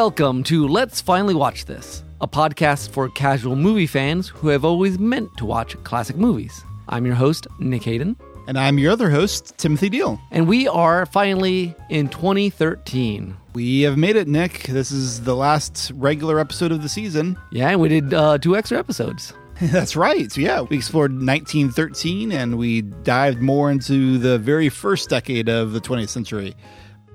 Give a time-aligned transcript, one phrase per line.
[0.00, 4.98] Welcome to Let's Finally Watch This, a podcast for casual movie fans who have always
[4.98, 6.62] meant to watch classic movies.
[6.86, 8.14] I'm your host, Nick Hayden,
[8.46, 10.20] And I'm your other host, Timothy Deal.
[10.32, 13.38] and we are finally in 2013.
[13.54, 14.64] We have made it, Nick.
[14.64, 17.38] This is the last regular episode of the season.
[17.50, 19.32] Yeah, and we did uh, two extra episodes.
[19.62, 20.30] That's right.
[20.30, 25.72] So, yeah, we explored 1913 and we dived more into the very first decade of
[25.72, 26.54] the 20th century.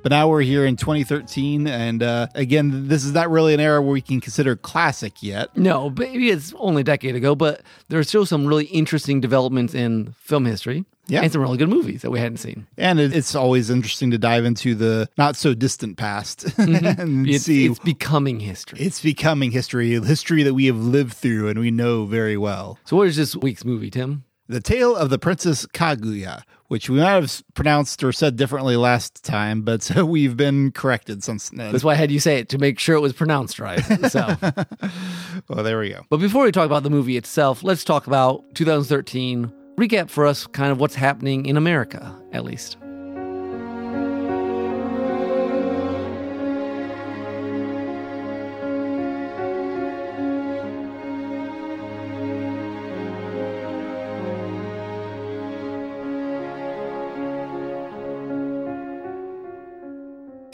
[0.03, 1.67] But now we're here in 2013.
[1.67, 5.55] And uh, again, this is not really an era where we can consider classic yet.
[5.55, 10.13] No, maybe it's only a decade ago, but there's still some really interesting developments in
[10.19, 10.85] film history.
[11.07, 11.23] Yeah.
[11.23, 12.67] And some really good movies that we hadn't seen.
[12.77, 17.43] And it- it's always interesting to dive into the not so distant past and It's,
[17.45, 18.79] see it's becoming history.
[18.79, 22.79] it's becoming history, a history that we have lived through and we know very well.
[22.85, 24.23] So, what is this week's movie, Tim?
[24.51, 29.23] The Tale of the Princess Kaguya, which we might have pronounced or said differently last
[29.23, 31.71] time, but so we've been corrected since then.
[31.71, 33.79] That's why I had you say it to make sure it was pronounced right.
[34.11, 34.35] So,
[35.47, 36.01] Well, there we go.
[36.09, 39.51] but before we talk about the movie itself, let's talk about 2013.
[39.77, 42.75] Recap for us kind of what's happening in America, at least.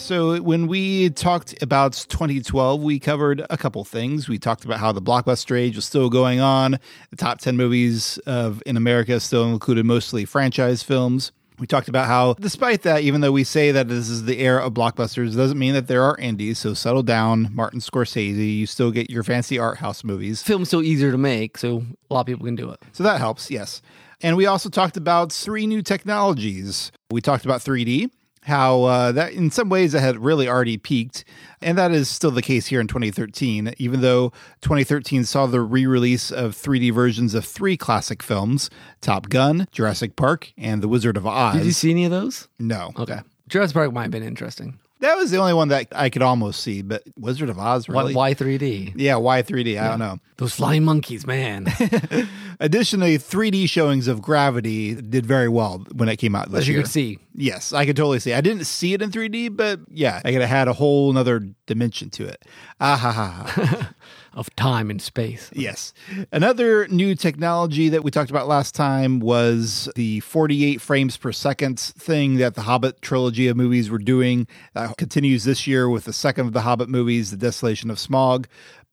[0.07, 4.29] So, when we talked about 2012, we covered a couple things.
[4.29, 6.79] We talked about how the blockbuster age was still going on.
[7.09, 11.33] The top 10 movies of in America still included mostly franchise films.
[11.59, 14.65] We talked about how, despite that, even though we say that this is the era
[14.65, 16.59] of blockbusters, doesn't mean that there are indies.
[16.59, 18.59] So settle down, Martin Scorsese.
[18.59, 20.41] You still get your fancy art house movies.
[20.41, 22.79] Film's so easier to make, so a lot of people can do it.
[22.93, 23.81] So that helps, yes.
[24.21, 26.93] And we also talked about three new technologies.
[27.11, 28.09] We talked about 3D,
[28.47, 31.25] how uh, that in some ways it had really already peaked.
[31.61, 34.29] And that is still the case here in 2013, even though
[34.61, 38.69] 2013 saw the re release of 3D versions of three classic films
[39.01, 41.57] Top Gun, Jurassic Park, and The Wizard of Oz.
[41.57, 42.47] Did you see any of those?
[42.57, 42.91] no.
[42.97, 43.19] Okay.
[43.47, 44.77] Jurassic Park might have been interesting.
[44.99, 48.15] That was the only one that I could almost see, but Wizard of Oz, really?
[48.15, 48.93] why 3D?
[48.95, 49.79] Yeah, why 3D?
[49.79, 50.17] I don't know.
[50.37, 51.67] Those flying monkeys, man.
[52.59, 56.73] Additionally, 3D showings of Gravity did very well when it came out this As you
[56.75, 56.83] year.
[56.83, 57.19] could see.
[57.35, 58.33] Yes, I could totally see.
[58.33, 61.41] I didn't see it in 3D, but yeah, I could have had a whole nother
[61.67, 62.43] dimension to it.
[62.79, 63.43] Ah ha ha.
[63.47, 63.93] ha.
[64.37, 65.49] Of time and space.
[65.51, 65.93] yes.
[66.31, 71.79] Another new technology that we talked about last time was the 48 frames per second
[71.79, 74.45] thing that the Hobbit trilogy of movies were doing.
[74.75, 78.45] That continues this year with the second of the Hobbit movies, The Desolation of Smaug.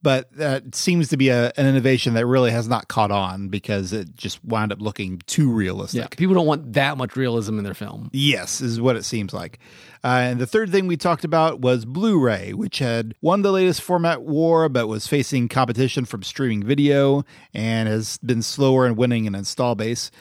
[0.05, 3.91] But that seems to be a, an innovation that really has not caught on because
[3.91, 5.99] it just wound up looking too realistic.
[5.99, 6.07] Yeah.
[6.15, 8.11] People don't want that much realism in their film.
[8.13, 9.57] Yes, is what it seems like.
[10.03, 13.51] Uh, and the third thing we talked about was Blu ray, which had won the
[13.51, 18.95] latest format war, but was facing competition from streaming video and has been slower in
[18.95, 20.11] winning an install base.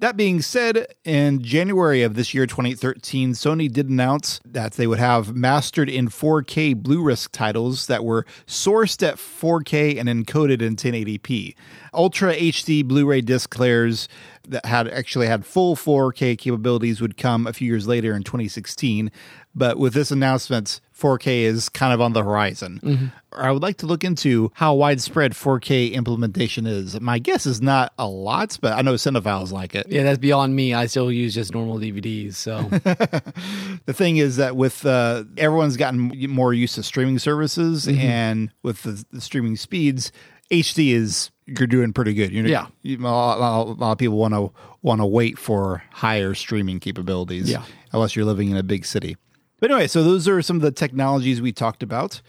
[0.00, 4.98] That being said, in January of this year, 2013, Sony did announce that they would
[4.98, 11.54] have mastered in 4K Blu-ray titles that were sourced at 4K and encoded in 1080p.
[11.92, 14.08] Ultra HD Blu-ray disc players
[14.48, 19.10] that had actually had full 4K capabilities would come a few years later in 2016.
[19.56, 23.12] But with this announcement, 4K is kind of on the horizon.
[23.32, 27.00] I would like to look into how widespread 4K implementation is.
[27.00, 29.86] My guess is not a lot, but I know cinephiles like it.
[29.88, 30.74] Yeah, that's beyond me.
[30.74, 32.34] I still use just normal DVDs.
[32.34, 32.62] So,
[33.86, 38.82] The thing is that with uh, everyone's gotten more used to streaming services, and with
[38.82, 40.10] the, the streaming speeds,
[40.50, 42.32] HD is you're doing pretty good.
[42.32, 42.66] You're, Yeah.
[42.82, 44.50] you, a, lot, a lot- a lot of people want to
[44.82, 47.50] want to wait for higher streaming capabilities.
[47.50, 47.62] Yeah.
[47.92, 49.16] unless you're living in a big city.
[49.64, 52.20] But anyway, so those are some of the technologies we talked about.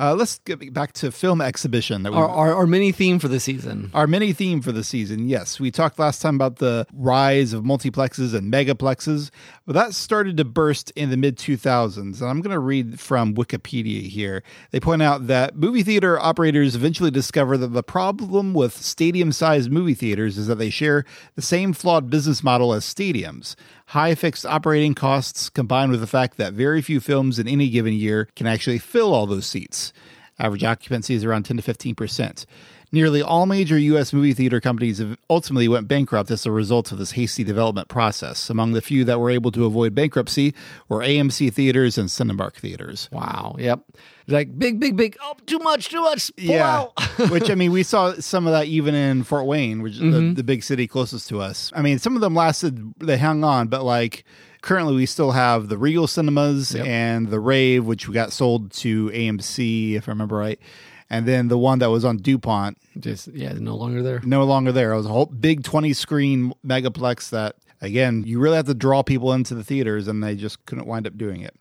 [0.00, 3.28] Uh, let's get back to film exhibition that we our, our, our mini theme for
[3.28, 3.90] the season.
[3.94, 5.60] our mini theme for the season, yes.
[5.60, 9.30] We talked last time about the rise of multiplexes and megaplexes,
[9.66, 11.96] but that started to burst in the mid 2000s.
[11.96, 14.42] And I'm going to read from Wikipedia here.
[14.72, 19.70] They point out that movie theater operators eventually discover that the problem with stadium sized
[19.70, 21.04] movie theaters is that they share
[21.36, 23.54] the same flawed business model as stadiums.
[23.90, 27.92] High fixed operating costs combined with the fact that very few films in any given
[27.92, 29.92] year can actually fill all those seats.
[30.38, 32.46] Average occupancy is around 10 to 15 percent.
[32.92, 34.12] Nearly all major U.S.
[34.12, 38.50] movie theater companies have ultimately went bankrupt as a result of this hasty development process.
[38.50, 40.54] Among the few that were able to avoid bankruptcy
[40.88, 43.08] were AMC theaters and Cinemark theaters.
[43.12, 43.54] Wow.
[43.58, 43.84] Yep.
[44.26, 45.16] Like big, big, big.
[45.22, 46.34] Oh, too much, too much.
[46.36, 46.86] Pull Yeah,
[47.30, 50.06] which I mean, we saw some of that even in Fort Wayne, which is the,
[50.06, 50.34] mm-hmm.
[50.34, 51.72] the big city closest to us.
[51.74, 54.24] I mean, some of them lasted, they hung on, but like
[54.62, 56.86] Currently, we still have the Regal Cinemas Yep.
[56.86, 60.60] and the Rave, which we got sold to AMC, if I remember right.
[61.12, 64.20] And then the one that was on DuPont, Just yeah, no longer there.
[64.24, 64.92] no longer there.
[64.92, 69.02] It was a whole big 20 screen megaplex that, again, you really have to draw
[69.02, 71.54] people into the theaters, and they just couldn't wind up doing it.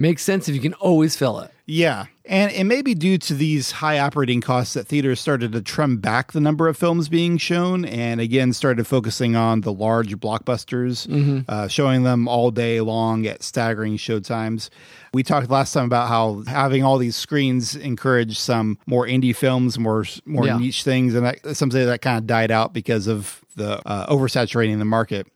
[0.00, 1.52] Makes sense if you can always fill it.
[1.66, 2.06] Yeah.
[2.24, 5.98] And it may be due to these high operating costs that theaters started to trim
[5.98, 11.44] back the number of films being shown and again started focusing on the large blockbusters,
[11.48, 14.70] uh, showing them all day long at staggering showtimes.
[15.12, 19.78] We talked last time about how having all these screens encouraged some more indie films,
[19.78, 20.56] more more Yeah.
[20.58, 24.06] niche things, and that, some say that kind of died out because of the uh,
[24.12, 25.26] oversaturating the market.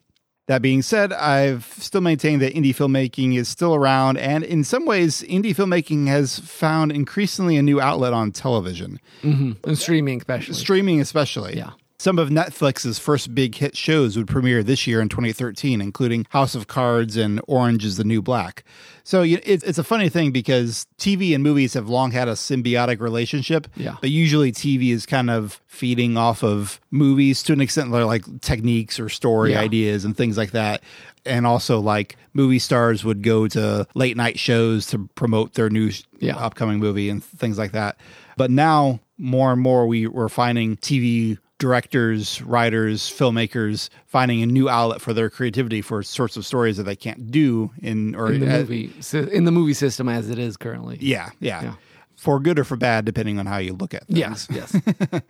[0.46, 4.84] That being said, I've still maintained that indie filmmaking is still around, and in some
[4.84, 9.52] ways, indie filmmaking has found increasingly a new outlet on television, mm-hmm.
[9.66, 10.54] And streaming, especially.
[10.54, 11.56] streaming especially.
[11.56, 11.70] Yeah.
[11.98, 16.54] Some of Netflix's first big hit shows would premiere this year in 2013, including House
[16.56, 18.64] of Cards and Orange is the New Black.
[19.04, 22.32] So you- it's it's a funny thing because TV and movies have long had a
[22.32, 23.68] symbiotic relationship.
[23.76, 23.96] Yeah.
[24.00, 28.24] But usually TV is kind of feeding off of movies to an extent, they're like
[28.40, 29.60] techniques or story Yeah.
[29.60, 30.82] ideas and things like that.
[31.24, 35.90] And also, like movie stars would go to late night shows to promote their new
[36.18, 36.36] Yeah.
[36.36, 37.96] upcoming movie and things like that.
[38.36, 44.68] But now, more and more, we we're finding TV directors, writers, filmmakers finding a new
[44.68, 48.40] outlet for their creativity for sorts of stories that they can't do in or in
[48.40, 48.92] the uh, movie
[49.32, 50.98] in the movie system as it is currently.
[51.00, 51.74] Yeah, yeah, Yeah.
[52.16, 54.18] for good or for bad, depending on how you look at things.
[54.18, 54.76] Yes, yes.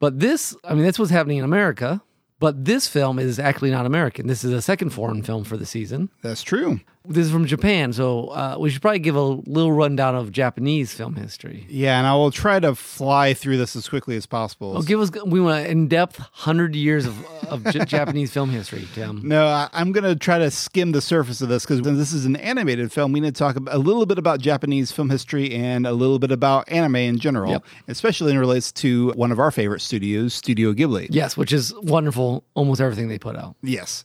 [0.00, 2.02] but this, I mean, that's what's happening in America.
[2.38, 4.26] But this film is actually not American.
[4.26, 6.08] This is a second foreign film for the season.
[6.22, 6.80] That's true.
[7.06, 10.92] This is from Japan, so uh, we should probably give a little rundown of Japanese
[10.92, 11.64] film history.
[11.70, 14.82] Yeah, and I will try to fly through this as quickly as possible.
[14.82, 19.22] Give us we want an in-depth hundred years of, of J- Japanese film history, Tim.
[19.26, 22.26] No, I, I'm going to try to skim the surface of this because this is
[22.26, 23.12] an animated film.
[23.12, 26.30] We need to talk a little bit about Japanese film history and a little bit
[26.30, 27.64] about anime in general, Yep.
[27.88, 31.06] especially in relates to one of our favorite studios, Studio Ghibli.
[31.08, 32.44] Yes, which is wonderful.
[32.52, 33.56] Almost everything they put out.
[33.62, 34.04] Yes.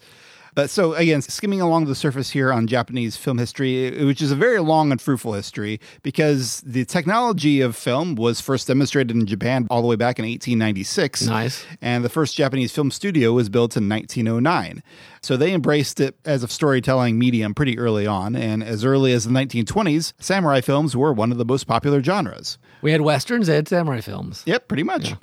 [0.56, 4.36] But so again, skimming along the surface here on Japanese film history, which is a
[4.36, 9.68] very long and fruitful history, because the technology of film was first demonstrated in Japan
[9.70, 11.28] all the way back in 1896.
[11.28, 11.66] Nice.
[11.82, 14.82] And the first Japanese film studio was built in 1909.
[15.22, 18.36] So they embraced it as a storytelling medium pretty early on.
[18.36, 22.58] And as early as the 1920s, samurai films were one of the most popular genres.
[22.82, 24.44] We had westerns, they had samurai films.
[24.46, 25.16] Yep, pretty much.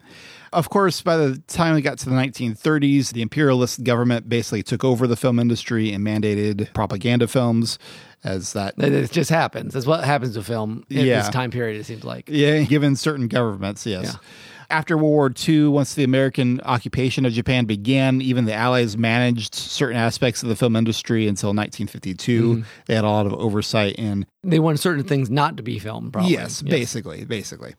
[0.53, 4.85] Of course, by the time we got to the 1930s, the imperialist government basically took
[4.85, 7.79] over the film industry and mandated propaganda films
[8.25, 8.75] as that.
[8.79, 9.73] It just happens.
[9.75, 11.21] That's what happens to film in Yeah.
[11.21, 11.81] this time period.
[11.81, 12.29] It seems like.
[12.29, 14.05] Yeah, given certain governments, yes.
[14.05, 14.19] Yeah.
[14.71, 19.55] After World War II, once the American occupation of Japan began, even the Allies managed
[19.55, 22.43] certain aspects of the film industry until 1952.
[22.43, 22.63] Mm-hmm.
[22.87, 26.13] They had a lot of oversight and They wanted certain things not to be filmed.
[26.15, 26.33] Probably.
[26.33, 27.75] Yes, basically, basically.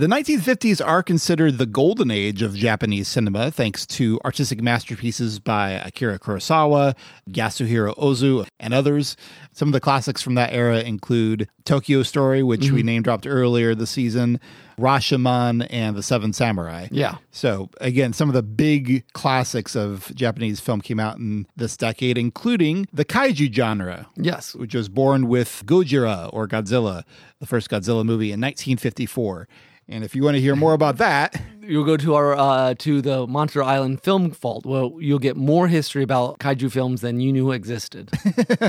[0.00, 5.72] The 1950s are considered the golden age of Japanese cinema, thanks to artistic masterpieces by
[5.72, 6.96] Akira Kurosawa,
[7.28, 9.14] Yasuhiro Ozu, and others.
[9.52, 12.86] Some of the classics from that era include Tokyo Story, which we mm-hmm.
[12.86, 14.40] name dropped earlier this season,
[14.78, 16.88] Rashomon, and The Seven Samurai.
[16.90, 17.16] Yeah.
[17.30, 22.16] So, again, some of the big classics of Japanese film came out in this decade,
[22.16, 24.54] including the kaiju genre, Yes.
[24.54, 27.02] which was born with Gojira or Godzilla,
[27.38, 29.46] the first Godzilla movie in 1954.
[29.90, 31.34] And if you want to hear more about that,
[31.70, 34.66] You'll go to our uh, to the Monster Island Film Vault.
[34.66, 38.10] Well, you'll get more history about kaiju films than you knew existed.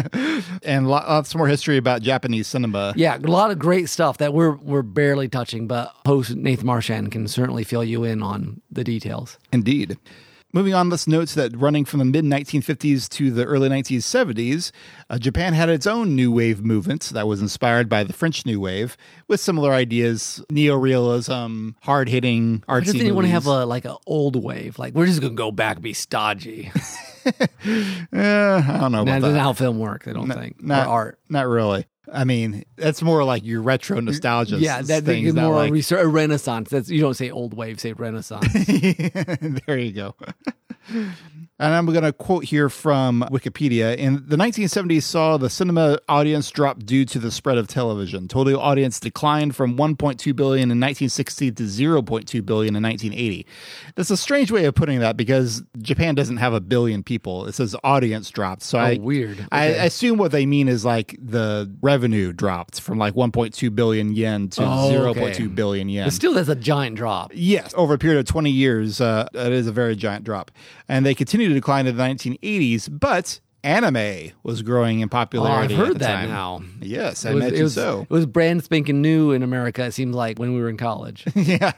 [0.64, 2.94] and lots more history about Japanese cinema.
[2.96, 7.12] yeah, a lot of great stuff that we're we're barely touching, but host Nathan Marchand
[7.12, 9.40] can certainly fill you in on the details.
[9.52, 9.98] Indeed.
[10.54, 14.72] Moving on, let's note that running from the mid 1950s to the early 1970s,
[15.10, 18.60] uh, Japan had its own new wave movement that was inspired by the French New
[18.60, 18.98] Wave
[19.30, 22.86] with similar ideas neorealism, hard hitting, artsy.
[22.86, 23.32] Doesn't anyone movies.
[23.34, 24.78] have a like an old wave?
[24.78, 26.72] Like we're just gonna go back and be stodgy.
[27.64, 27.68] Eh,
[28.14, 29.32] I don't know about That's that.
[29.34, 30.08] not how film works.
[30.08, 31.20] I don't think not, or art.
[31.30, 31.86] Not really.
[32.12, 34.58] I mean, that's more like your retro nostalgia.
[34.58, 35.72] Yeah, that things, is more like,
[36.14, 36.70] renaissance.
[36.70, 38.52] That's you don't say old wave, say renaissance.
[39.68, 40.16] there you go.
[41.62, 43.96] And I'm going to quote here from Wikipedia.
[43.96, 48.28] In the 1970s, saw the cinema audience drop due to the spread of television.
[48.28, 53.46] Total audience declined from 1.2 billion in 1960 to 0.2 billion in 1980.
[53.96, 57.46] That's a strange way of putting that because Japan doesn't have a billion people.
[57.46, 58.64] It says audience dropped.
[58.64, 59.46] So I weird.
[59.52, 59.80] I, Okay.
[59.82, 64.50] I assume what they mean is like the revenue dropped from like 1.2 billion yen
[64.50, 65.46] to Oh, 0.2 okay.
[65.48, 66.08] billion yen.
[66.08, 67.32] but still, that's a giant drop.
[67.36, 70.50] Yes, over a period of 20 years, uh, it is a very giant drop.
[70.88, 75.10] And they continued to decline in the 1980s, but anime was growing in Oh, I've
[75.12, 75.74] popularity.
[75.76, 76.30] at heard the that time.
[76.30, 76.64] now.
[76.82, 78.02] Yes, I It was, imagine it was, so.
[78.02, 79.84] It was brand spanking new in America.
[79.86, 81.26] It seemed like when we were in college.
[81.36, 81.74] yeah,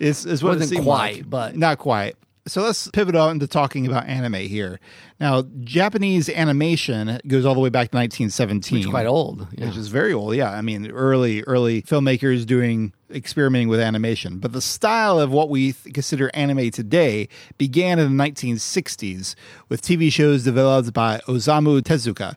[0.00, 1.30] it's, it's what it Wasn't seemed quite, like.
[1.30, 2.16] but- not quite.
[2.48, 4.78] So let's pivot on to talking about anime here.
[5.18, 8.78] Now, Japanese animation goes all the way back to 1917.
[8.78, 9.48] It's quite old.
[9.58, 9.66] Yeah.
[9.66, 10.36] which is very old.
[10.36, 15.48] Yeah, I mean, early early filmmakers doing experimenting with animation, but the style of what
[15.48, 19.34] we th- consider anime today began in the 1960s
[19.68, 22.36] with TV shows developed by Osamu Tezuka.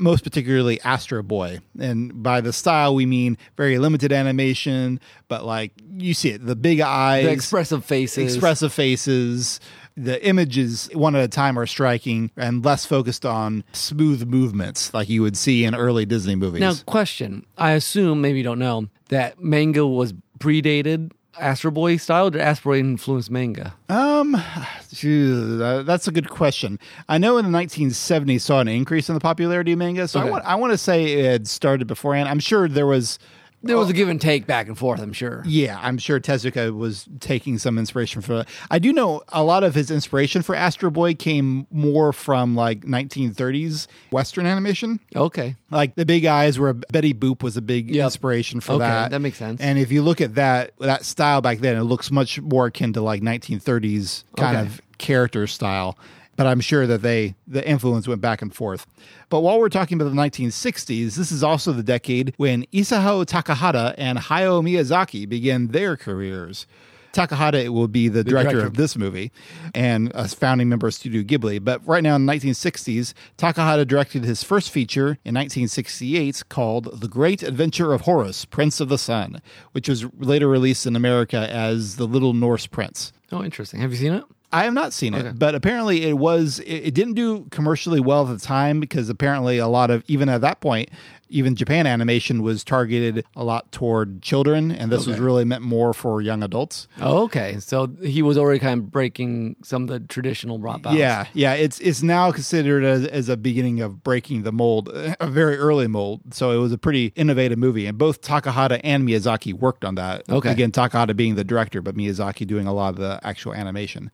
[0.00, 1.58] Most particularly Astro Boy.
[1.76, 6.54] And by the style, we mean very limited animation, but like you see it the
[6.54, 8.32] big eyes, the expressive faces.
[8.32, 9.58] expressive faces.
[9.96, 15.08] The images, one at a time, are striking and less focused on smooth movements like
[15.08, 16.60] you would see in early Disney movies.
[16.60, 17.44] Now, question.
[17.56, 22.30] I assume, maybe you don't know, that manga was predated Astro Boy style.
[22.30, 23.74] Did Astro Boy influence manga?
[23.88, 26.78] um, uh, that's a good question.
[27.08, 30.24] I know in the 1970s saw an increase in the popularity of manga, so I
[30.24, 32.28] want I want to say it started beforehand.
[32.28, 33.18] I'm sure there was.
[33.62, 33.94] There was a oh.
[33.94, 35.42] give and take back and forth, I'm sure.
[35.44, 38.48] Yeah, I'm sure Tezuka was taking some inspiration for that.
[38.70, 42.82] I do know a lot of his inspiration for Astro Boy came more from like
[42.82, 45.00] 1930s Western animation.
[45.16, 45.56] Okay.
[45.70, 48.04] Like the big eyes where Betty Boop was a big Yep.
[48.04, 49.10] inspiration for Okay, that.
[49.10, 49.60] that makes sense.
[49.60, 52.92] And if you look at that that style back then, it looks much more akin
[52.92, 54.66] to like 1930s kind Okay.
[54.66, 55.98] of character style.
[56.38, 58.86] But I'm sure that they the influence went back and forth.
[59.28, 63.94] But while we're talking about the 1960s, this is also the decade when Isao Takahata
[63.98, 66.66] and Hayao Miyazaki began their careers.
[67.12, 68.66] Takahata will be the, director, director.
[68.66, 69.32] of this movie
[69.74, 71.62] and a founding member of Studio Ghibli.
[71.64, 77.08] But right now in the 1960s, Takahata directed his first feature in 1968 called The
[77.08, 79.42] Great Adventure of Horus, Prince of the Sun,
[79.72, 83.12] which was later released in America as The Little Norse Prince.
[83.32, 83.80] Oh, interesting.
[83.80, 84.24] Have you seen it?
[84.52, 85.32] I have not seen it, Okay.
[85.36, 89.58] but apparently it was it, it didn't do commercially well at the time because apparently
[89.58, 90.88] a lot of even at that point
[91.28, 95.92] even Japan animation was targeted a lot toward children and this was really meant more
[95.92, 96.88] for young adults.
[97.00, 97.58] Oh, okay.
[97.60, 100.98] So he was already kind of breaking some of the traditional rock bounds.
[100.98, 105.26] Yeah, yeah, it's it's now considered as, as a beginning of breaking the mold, a
[105.26, 106.34] very early mold.
[106.34, 110.28] So it was a pretty innovative movie, and both Takahata and Miyazaki worked on that.
[110.28, 110.50] Okay.
[110.50, 114.10] again, Takahata being the director, but Miyazaki doing a lot of the actual animation.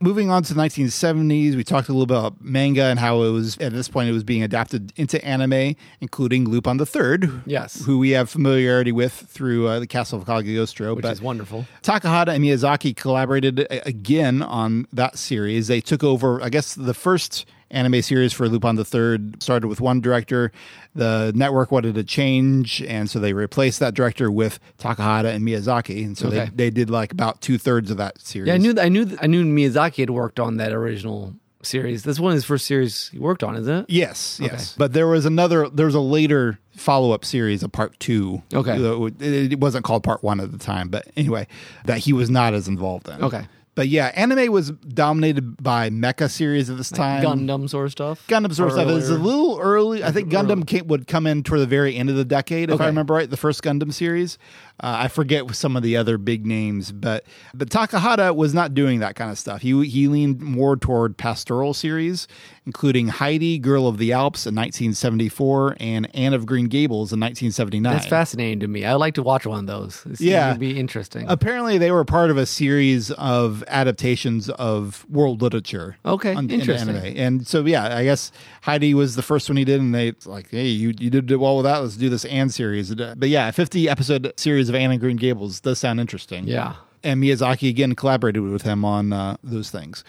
[0.00, 3.30] Moving on to the 1970s, we talked a little bit about manga and how it
[3.30, 7.42] was at this point it was being adapted into anime, including Lupin the Third.
[7.46, 7.84] Yes.
[7.84, 11.66] who we have familiarity with through uh, the Castle of Cagliostro, Which but is wonderful.
[11.82, 15.68] Takahata and Miyazaki collaborated a- again on that series.
[15.68, 19.80] They took over, I guess, the first anime series for Lupin the Third started with
[19.80, 20.52] one director.
[20.94, 26.04] The network wanted to change, and so they replaced that director with Takahata and Miyazaki.
[26.04, 26.46] And so Okay.
[26.46, 28.48] they, they did like about two thirds of that series.
[28.48, 32.04] Yeah, I knew I knew I knew Miyazaki had worked on that original series.
[32.04, 33.86] That's one of his first series he worked on, isn't it?
[33.88, 34.74] Yes, yes.
[34.78, 35.68] But there was another.
[35.68, 38.42] There was a later follow up series, a part two.
[38.54, 38.76] Okay.
[39.20, 41.46] It wasn't called part one at the time, but anyway,
[41.86, 43.22] that he was not as involved in.
[43.24, 43.46] Okay.
[43.76, 47.22] But yeah, anime was dominated by mecha series at this time.
[47.22, 48.26] Gundam sort of stuff.
[48.26, 48.88] Gundam sort of stuff.
[48.88, 50.02] It was a little early.
[50.02, 52.80] I think Gundam came, would come in toward the very end of the decade, if
[52.80, 53.28] I remember right.
[53.28, 54.38] The first Gundam series.
[54.78, 59.00] Uh, I forget some of the other big names, but but Takahata was not doing
[59.00, 59.62] that kind of stuff.
[59.62, 62.28] He he leaned more toward pastoral series,
[62.66, 67.92] including Heidi, Girl of the Alps in 1974, and Anne of Green Gables in 1979.
[67.92, 68.84] That's fascinating to me.
[68.84, 70.04] I would like to watch one of those.
[70.10, 70.54] It Yeah.
[70.54, 71.24] be interesting.
[71.28, 75.96] Apparently, they were part of a series of adaptations of world literature.
[76.04, 76.96] Okay, on- interesting.
[76.96, 77.14] anime.
[77.16, 78.32] And so, yeah, I guess
[78.62, 81.56] Heidi was the first one he did, and they like, hey, you you did well
[81.56, 81.78] with that.
[81.78, 82.94] Let's do this Anne series.
[82.94, 86.46] But yeah, a fifty episode series of Anne and Green Gables does sound interesting.
[86.46, 86.74] yeah.
[87.04, 90.02] and Miyazaki again collaborated with him on uh, those things.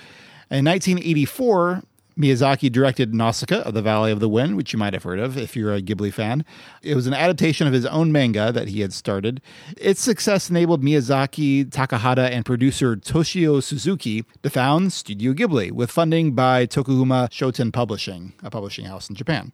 [0.50, 1.84] In 1984,
[2.18, 5.38] Miyazaki directed Nausicaa of the Valley of the Wind, which you might have heard of
[5.38, 6.44] if you're a Ghibli fan.
[6.82, 9.42] It was an adaptation of his own manga that he had started.
[9.78, 16.34] Its success enabled Miyazaki, Takahata, and producer Toshio Suzuki to found Studio Ghibli with funding
[16.34, 19.52] by Tokuma Shoten Publishing, a publishing house in Japan.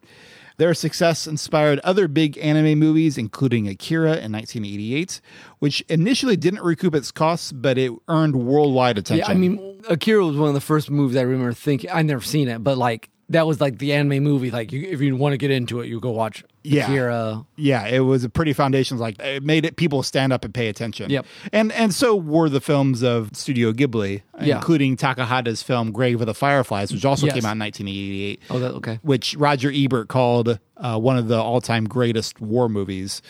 [0.56, 5.20] Their success inspired other big anime movies, including Akira in 1988,
[5.58, 9.26] which initially didn't recoup its costs, but it earned worldwide attention.
[9.26, 11.90] Yeah, I mean, Akira was one of the first movies I remember thinking.
[11.90, 14.50] I've never seen it, but like that was like the anime movie.
[14.50, 16.84] Like, you, if you want to get into it, you go watch Yeah.
[16.84, 17.46] Akira.
[17.56, 18.98] yeah, it was a pretty foundation.
[18.98, 21.08] Like it made it people stand up and pay attention.
[21.10, 21.24] Yep.
[21.52, 24.56] and and so were the films of Studio Ghibli, Yeah.
[24.56, 27.34] including Takahata's film Grave of the Fireflies, which also Yes.
[27.36, 28.42] came out in 1988.
[28.50, 28.98] Oh, that okay.
[29.02, 33.22] Which Roger Ebert called uh, one of the all-time greatest war movies.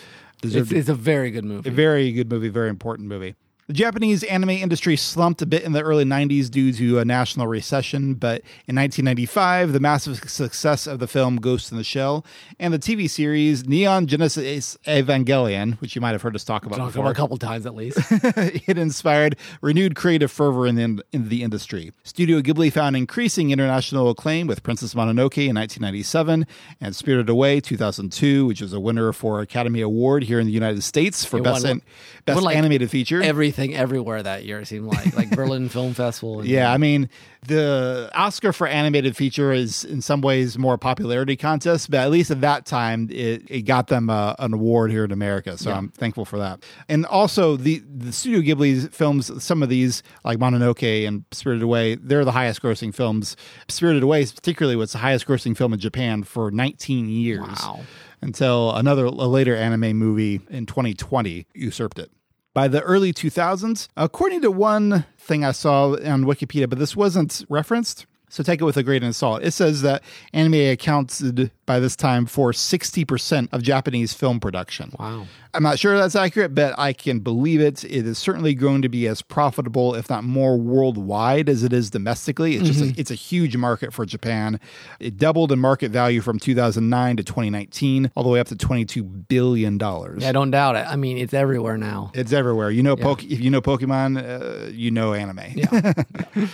[0.43, 1.69] It's, it's a very good movie.
[1.69, 3.35] a very good movie, very important movie.
[3.67, 7.47] The Japanese anime industry slumped a bit in the early 90s due to a national
[7.47, 12.27] recession, but in 1995, the massive success of the film Ghost in the Shell
[12.59, 16.77] and the TV series Neon Genesis Evangelion, which you might have heard us talk about
[16.77, 17.97] Talked before, about a couple times at least.
[18.11, 21.91] it inspired renewed creative fervor in the, in the industry.
[22.03, 26.47] Studio Ghibli found increasing international acclaim with Princess Mononoke in 1997
[26.83, 30.83] and Spirited Away 2002, which was a winner for Academy Award here in the United
[30.83, 31.83] States for It best, won- an-
[32.27, 33.23] best won, like, animated feature.
[33.55, 36.41] Everything everywhere that year it seemed like, like Berlin Film Festival.
[36.41, 37.09] And, Yeah, I mean,
[37.47, 42.11] the Oscar for animated feature is in some ways more a popularity contest, but at
[42.11, 45.57] least at that time, it, it got them uh, an award here in America.
[45.57, 46.65] So I'm thankful for that.
[46.89, 51.95] And also, the, the Studio Ghibli films, some of these, like Mononoke and Spirited Away,
[51.95, 53.37] they're the highest grossing films.
[53.69, 57.47] Spirited Away, particularly, was the highest grossing film in Japan for 19 years.
[57.63, 57.81] Wow.
[58.21, 62.11] Until another, a later anime movie in 2020 usurped it
[62.55, 67.45] by the early 2000s, according to one thing I saw on Wikipedia, but this wasn't
[67.49, 68.07] referenced.
[68.35, 69.45] So take it with a grain of salt.
[69.45, 74.91] It says that anime accounted by this time for 60% of Japanese film production.
[74.99, 75.29] Wow.
[75.55, 77.85] I'm not sure that's accurate, but I can believe it.
[77.85, 81.91] It is certainly going to be as profitable, if not more, worldwide as it is
[81.91, 82.57] domestically.
[82.57, 84.59] It's just a, it's a huge market for Japan.
[84.99, 89.05] It doubled in market value from 2009 to 2019, all the way up to 22
[89.05, 90.25] billion dollars.
[90.25, 90.87] Yeah, I don't doubt it.
[90.89, 92.11] I mean, it's everywhere now.
[92.15, 92.73] It's everywhere.
[92.73, 95.39] You know, Poke, if you know Pokemon, uh, you know anime.
[95.55, 95.93] Yeah.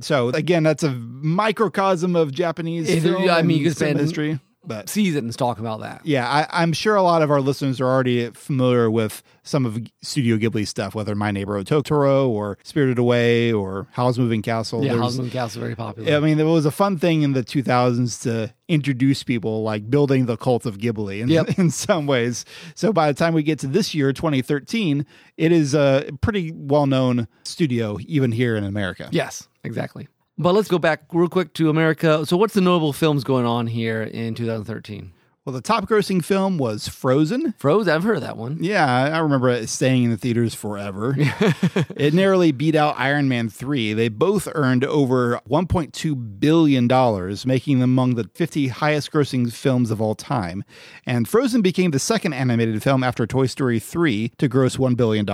[0.00, 4.40] So again, that's a microcosm of Japanese It- I mean, you could spend- history.
[4.66, 6.00] But Seasons talk about that.
[6.04, 9.78] yeah, I, I'm sure a lot of our listeners are already familiar with some of
[10.00, 14.80] Studio Ghibli stuff, whether My Neighbor Totoro or Spirited Away or Howl's Moving Castle.
[14.82, 16.16] Yeah, There's- Howl's Moving Castle very popular.
[16.16, 20.24] I mean, it was a fun thing in the 2000s to introduce people, like building
[20.24, 21.58] the cult of Ghibli in, Yep.
[21.58, 22.46] in some ways.
[22.74, 25.04] So by the time we get to this year, 2013,
[25.36, 29.08] it is a pretty well known studio, even here in America.
[29.12, 30.08] Yes, exactly.
[30.36, 32.26] But let's go back real quick to America.
[32.26, 35.12] So, what's the notable films going on here in 2013?
[35.44, 37.52] Well, the top grossing film was Frozen.
[37.58, 38.56] Frozen, I've heard of that one.
[38.64, 41.14] Yeah, I remember it staying in the theaters forever.
[41.18, 43.92] it narrowly beat out Iron Man 3.
[43.92, 50.00] They both earned over $1.2 billion, making them among the 50 highest grossing films of
[50.00, 50.64] all time.
[51.04, 55.28] And Frozen became the second animated film after Toy Story 3 to gross $1 billion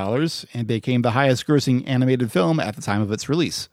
[0.52, 3.68] and became the highest grossing animated film at the time of its release.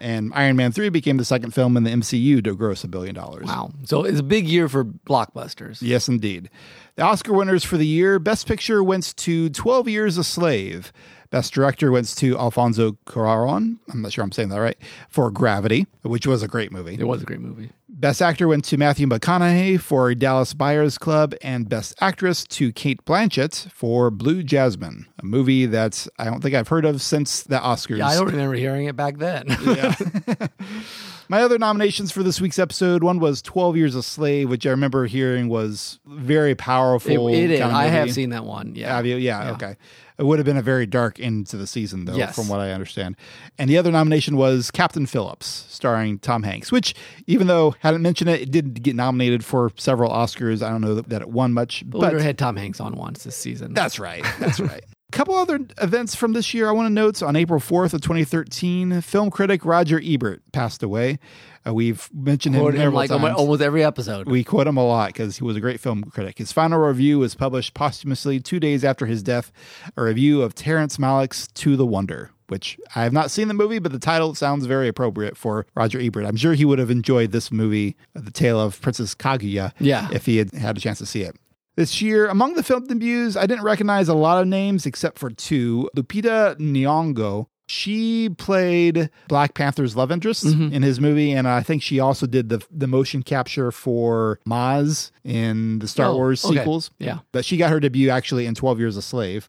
[0.00, 3.14] And Iron Man 3 became the second film in the MCU to gross a billion
[3.14, 3.46] dollars.
[3.46, 3.72] Wow.
[3.84, 5.78] So, it's a big year for blockbusters.
[5.80, 6.50] Yes, indeed.
[6.96, 10.92] The Oscar winners for the year Best Picture went to 12 Years a Slave.
[11.30, 13.78] Best Director went to Alfonso Cuarón.
[13.92, 14.78] I'm not sure I'm saying that right.
[15.08, 16.96] For Gravity, which was a great movie.
[16.98, 17.70] It was a great movie.
[17.88, 23.04] Best Actor went to Matthew McConaughey for Dallas Buyers Club, and Best Actress to Cate
[23.04, 27.58] Blanchett for Blue Jasmine, a movie that I don't think I've heard of since the
[27.58, 27.98] Oscars.
[27.98, 29.46] Yeah, I don't remember hearing it back then.
[31.30, 34.70] My other nominations for this week's episode one was 12 Years a Slave, which I
[34.70, 37.28] remember hearing was very powerful.
[37.28, 37.60] it, it is.
[37.60, 38.74] kind of I have seen that one.
[38.74, 38.96] Yeah.
[38.96, 39.16] Have you?
[39.16, 39.76] Yeah, okay.
[40.18, 42.34] It would have been a very dark end to the season, though, Yes.
[42.34, 43.14] from what I understand.
[43.58, 46.94] And the other nomination was Captain Phillips, starring Tom Hanks, which,
[47.26, 50.60] even though I hadn't mentioned it, it did get nominated for several Oscars.
[50.62, 53.22] I don't know that, that it won much, But but had Tom Hanks on once
[53.22, 53.74] this season.
[53.74, 54.24] that's right.
[54.40, 54.82] That's right.
[55.10, 57.22] Couple other events from this year I want to note.
[57.22, 61.18] On April 4th of 2013, film critic Roger Ebert passed away.
[61.66, 63.34] Uh, we've mentioned him him like times.
[63.36, 64.28] almost every episode.
[64.28, 66.36] We quote him a lot because he was a great film critic.
[66.36, 69.50] His final review was published posthumously two days after his death,
[69.96, 73.78] a review of Terrence Malick's To the Wonder, which I have not seen the movie,
[73.78, 76.26] but the title sounds very appropriate for Roger Ebert.
[76.26, 80.08] I'm sure he would have enjoyed this movie, The Tale of Princess Kaguya, Yeah.
[80.12, 81.34] if he had had a chance to see it.
[81.78, 85.30] This year, among the film debuts, I didn't recognize a lot of names except for
[85.30, 85.88] two.
[85.96, 92.00] Lupita Nyong'o, she played Black Panther's love interest in his movie, and I think she
[92.00, 96.56] also did the the motion capture for Maz in the Star Oh, Wars okay.
[96.56, 96.90] sequels.
[96.98, 97.18] Yeah.
[97.30, 99.48] But she got her debut actually in 12 Years a Slave.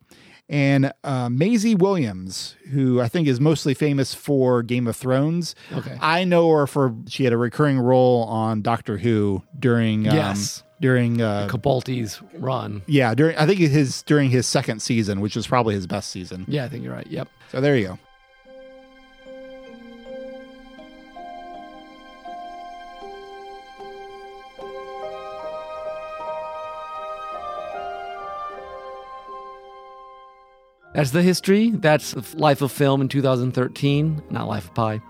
[0.52, 5.56] And uh, Maisie Williams, who I think is mostly famous for Game of Thrones.
[5.72, 5.98] Okay.
[6.02, 10.64] I know her for she had a recurring role on Doctor Who during um, Yes.
[10.82, 12.84] During uh, Capaldi's run.
[12.88, 16.46] yeah during I think his during his second season, which was probably his best season.
[16.48, 17.08] Yeah, I think you're right.
[17.08, 17.28] Yep.
[17.52, 18.00] So there you go.
[30.94, 31.70] That's the history.
[31.72, 35.02] That's the life of film in 2013, not Life of Pi.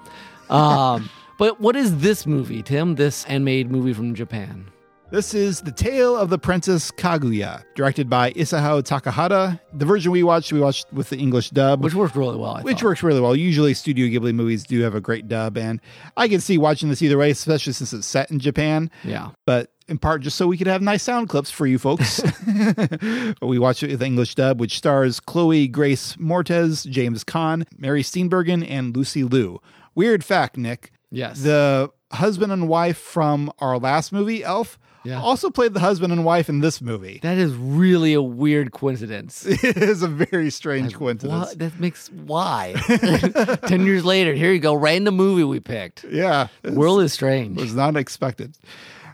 [0.49, 2.95] Um, but what is this movie, Tim?
[2.95, 4.67] This handmade movie from Japan?
[5.11, 9.59] This is The Tale of the Princess Kaguya, directed by Isao Takahata.
[9.73, 11.83] The version we watched, we watched with the English dub.
[11.83, 12.57] Which worked really well.
[12.57, 12.85] I which thought.
[12.85, 13.35] works really well.
[13.35, 15.81] Usually, Studio Ghibli movies do have a great dub, and
[16.15, 18.91] I can see watching this either way, especially since it's set in Japan.
[19.03, 19.31] Yeah.
[19.47, 22.21] But in part, just so we could have nice sound clips for you folks.
[23.41, 28.03] we watched it with the English dub, which stars Chloe Grace Moretz, James Caan, Mary
[28.03, 29.59] Steenburgen, and Lucy Liu.
[29.95, 30.91] Weird fact, Nick.
[31.09, 31.41] Yes.
[31.41, 35.21] The husband and wife from our last movie, Elf, Yeah.
[35.21, 37.19] also played the husband and wife in this movie.
[37.23, 39.45] that is really a weird coincidence.
[39.47, 41.47] it is a very strange coincidence.
[41.49, 41.59] What?
[41.59, 42.75] That makes why?
[43.67, 46.03] Ten years later, here you go, right in the movie we picked.
[46.03, 46.47] Yeah.
[46.63, 47.57] World is strange.
[47.59, 48.57] was not expected.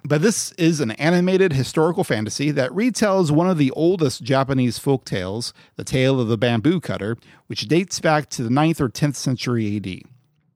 [0.07, 5.03] But this is an animated historical fantasy that retells one of the oldest Japanese folk
[5.03, 7.17] tales, the tale of the bamboo cutter,
[7.47, 10.01] which dates back to the 9th or 10th century AD.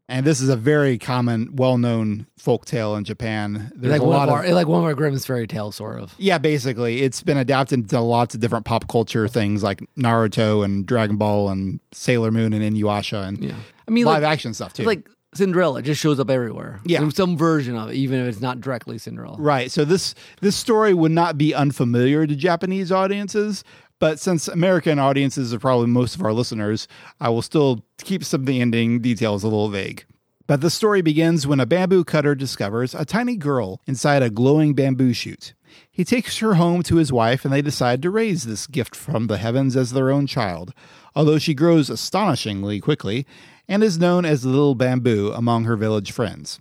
[0.09, 3.71] And this is a very common, well-known folk tale in Japan.
[3.75, 5.99] There's like a lot of of our, like one of our Grimm's fairy tales, sort
[5.99, 6.13] of.
[6.17, 10.85] yeah, basically, it's been adapted to lots of different pop culture things like Naruto and
[10.85, 13.55] Dragon Ball and Sailor Moon and Inuyasha and Yeah.
[13.87, 14.83] I mean, live like, action stuff too.
[14.83, 16.79] like Cinderella just shows up everywhere.
[16.85, 17.01] Yeah.
[17.01, 19.37] There's some version of it, even if it's not directly Cinderella.
[19.39, 19.69] Right.
[19.71, 23.63] So this this story would not be unfamiliar to Japanese audiences,
[23.99, 26.87] but since American audiences are probably most of our listeners,
[27.19, 30.05] I will still keep some of the ending details a little vague.
[30.47, 34.73] But the story begins when a bamboo cutter discovers a tiny girl inside a glowing
[34.73, 35.53] bamboo shoot.
[35.91, 39.27] He takes her home to his wife and they decide to raise this gift from
[39.27, 40.73] the heavens as their own child,
[41.15, 43.27] although she grows astonishingly quickly
[43.67, 46.59] and is known as little bamboo among her village friends.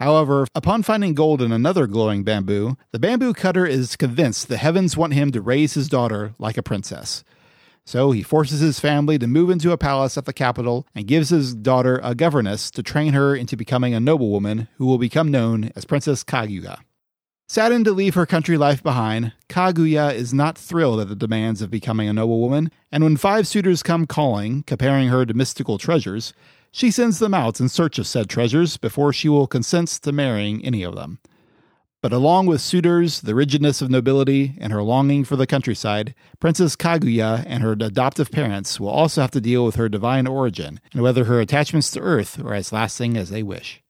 [0.00, 4.96] However, upon finding gold in another glowing bamboo, the bamboo cutter is convinced the heavens
[4.96, 7.22] want him to raise his daughter like a princess.
[7.84, 11.28] So he forces his family to move into a palace at the capital and gives
[11.28, 15.70] his daughter a governess to train her into becoming a noblewoman who will become known
[15.76, 16.78] as Princess Kaguya.
[17.48, 21.70] Saddened to leave her country life behind, Kaguya is not thrilled at the demands of
[21.70, 26.32] becoming a noblewoman, and when five suitors come calling, comparing her to mystical treasures,
[26.70, 30.64] she sends them out in search of said treasures before she will consent to marrying
[30.64, 31.18] any of them.
[32.02, 36.74] But along with suitors, the rigidness of nobility, and her longing for the countryside, Princess
[36.74, 41.02] Kaguya and her adoptive parents will also have to deal with her divine origin and
[41.02, 43.82] whether her attachments to Earth are as lasting as they wish.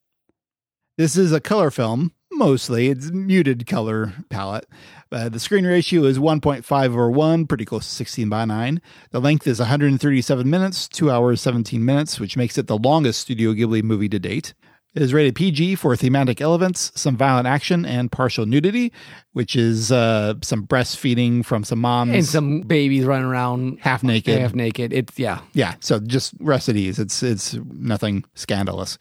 [0.99, 2.89] This is a color film, mostly.
[2.89, 4.67] It's muted color palette.
[5.13, 8.81] Uh, the screen ratio is 1.5 over 1, pretty close to 16 by 9.
[9.11, 13.53] The length is 137 minutes, 2 hours 17 minutes, which makes it the longest Studio
[13.53, 14.55] Ghibli movie to date.
[14.95, 18.91] It is rated PG for thematic elements, some violent action, and partial nudity,
[19.35, 22.13] which is uh, some breastfeeding from some moms.
[22.13, 24.41] And some babies running around half naked.
[24.41, 24.93] half naked.
[24.93, 25.43] It's yeah.
[25.53, 26.99] Yeah, so just rest at ease.
[26.99, 28.99] It's it's nothing scandalous.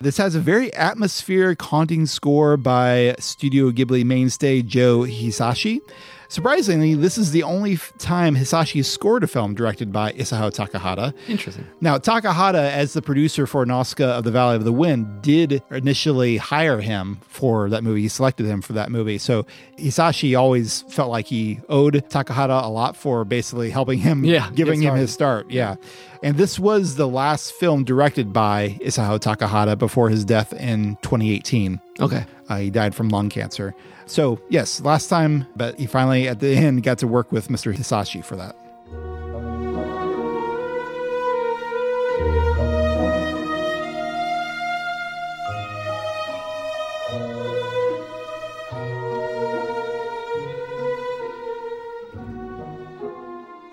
[0.00, 5.80] This has a very atmospheric, haunting score by Studio Ghibli mainstay Joe Hisashi.
[6.28, 11.12] Surprisingly, this is the only f- time Hisashi scored a film directed by Isao Takahata.
[11.28, 11.66] Interesting.
[11.80, 16.36] Now, Takahata, as the producer for Nausicaa of the Valley of the Wind, did initially
[16.36, 18.02] hire him for that movie.
[18.02, 19.18] He selected him for that movie.
[19.18, 19.46] So
[19.78, 24.80] Hisashi always felt like he owed Takahata a lot for basically helping him, Yeah, giving
[24.82, 25.50] him his start.
[25.50, 25.76] Yeah.
[26.22, 31.80] And this was the last film directed by Isao Takahata before his death in 2018.
[32.00, 32.24] Okay.
[32.48, 33.74] Uh, he died from lung cancer.
[34.06, 37.74] So, yes, last time, but he finally, at the end, got to work with Mr.
[37.74, 38.56] Hisashi for that.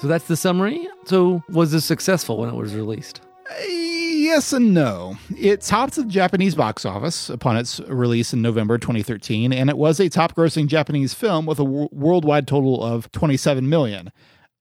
[0.01, 0.87] So that's the summary.
[1.05, 3.21] So was this successful when it was released?
[4.31, 5.17] Yes and no.
[5.37, 9.99] It topped the Japanese box office upon its release in November 2013, and it was
[9.99, 14.09] a top grossing Japanese film with a w- worldwide total of 27 million.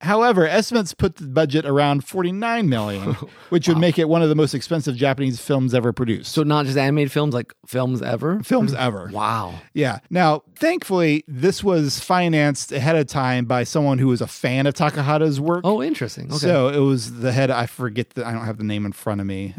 [0.01, 3.13] However, estimates put the budget around 49 million,
[3.51, 6.33] which would make it one of the most expensive Japanese films ever produced.
[6.33, 8.41] So not just animated films, like films ever.
[8.43, 8.79] films hmm.
[8.79, 9.11] ever.
[9.13, 9.61] Wow.
[9.75, 9.99] Yeah.
[10.09, 14.73] Now, thankfully, this was financed ahead of time by someone who was a fan of
[14.73, 15.61] Takahata's work.
[15.65, 16.29] Oh, interesting.
[16.29, 16.39] Okay.
[16.39, 17.51] So it was the head.
[17.51, 18.27] I forget the.
[18.27, 19.53] I don't have the name in front of me.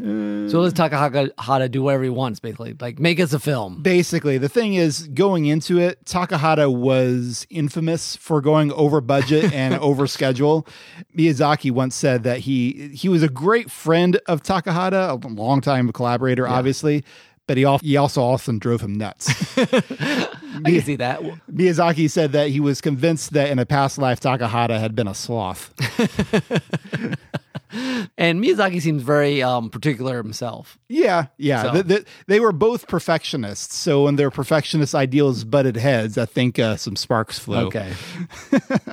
[0.50, 2.76] So let's Takahata do whatever he wants, basically.
[2.80, 3.84] Like make us a film.
[3.84, 9.76] basically, the thing is, going into it, Takahata was infamous for going over budget and
[9.82, 10.31] over schedule.
[11.18, 16.48] Miyazaki once said that he he was a great friend of Takahata, a longtime collaborator,
[16.48, 17.04] obviously,
[17.48, 19.30] but he, al- he also often drove him nuts.
[19.58, 21.22] I can see that.
[21.52, 25.16] Miyazaki said that he was convinced that in a past life, Takahata had been a
[25.16, 25.74] sloth.
[28.18, 30.78] and Miyazaki seems very um, particular himself.
[30.90, 31.64] Yeah, yeah.
[31.64, 33.76] So- Th- th- they were both perfectionists.
[33.76, 37.58] So when their perfectionist ideals butted heads, I think uh, some sparks flew.
[37.68, 37.92] Okay.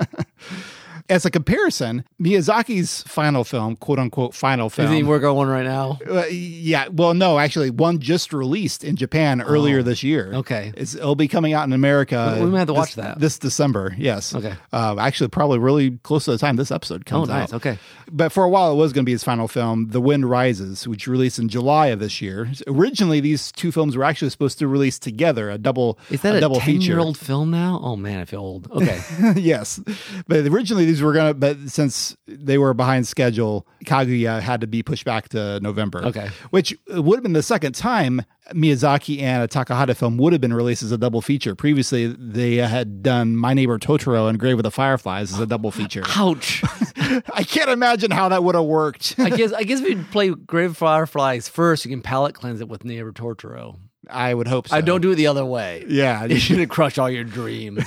[1.09, 4.87] As a comparison, Miyazaki's final film, quote unquote final film.
[4.91, 5.97] Is he work on one right now?
[6.07, 10.29] Uh, yeah, well, no, actually, one just released in Japan earlier this year.
[10.33, 10.71] Oh, okay.
[10.77, 12.35] it's, it'll be coming out in America.
[12.39, 13.19] We- we might have to this- watch that.
[13.19, 13.95] this December.
[13.97, 14.35] Yes.
[14.35, 14.53] Okay.
[14.71, 17.51] Uh, actually, probably really close to the time this episode Oh, comes nice.
[17.51, 17.55] out.
[17.55, 17.79] Okay.
[18.11, 20.87] But for a while, it was going to be his final film, The Wind Rises,
[20.87, 22.49] which released in July of this year.
[22.67, 26.39] Originally, these two films were actually supposed to release together, a double, Is that a,
[26.39, 26.71] double feature.
[26.79, 27.79] ten-year-old film now?
[27.83, 28.69] Oh man, I feel old.
[28.71, 28.99] Okay.
[29.35, 29.79] yes,
[30.27, 34.83] but originally these were gonna, but since they were behind schedule, Kaguya had to be
[34.83, 36.03] pushed back to November.
[36.05, 36.29] Okay.
[36.49, 38.21] which would have been the second time
[38.53, 41.53] Miyazaki and a Takahata film would have been released as a double feature.
[41.55, 45.71] Previously, they had done My Neighbor Totoro and Grave of the Fireflies as a double
[45.71, 46.03] feature.
[46.15, 46.63] Ouch.
[47.33, 49.15] I can't imagine how that would have worked.
[49.19, 52.33] I guess I guess if you play Grave of the Fireflies first, you can palate
[52.35, 53.77] cleanse it with Neighbor Totoro.
[54.09, 54.75] I would hope so.
[54.75, 55.85] I don't do it the other way.
[55.87, 57.83] Yeah, You should have crushed all your dreams.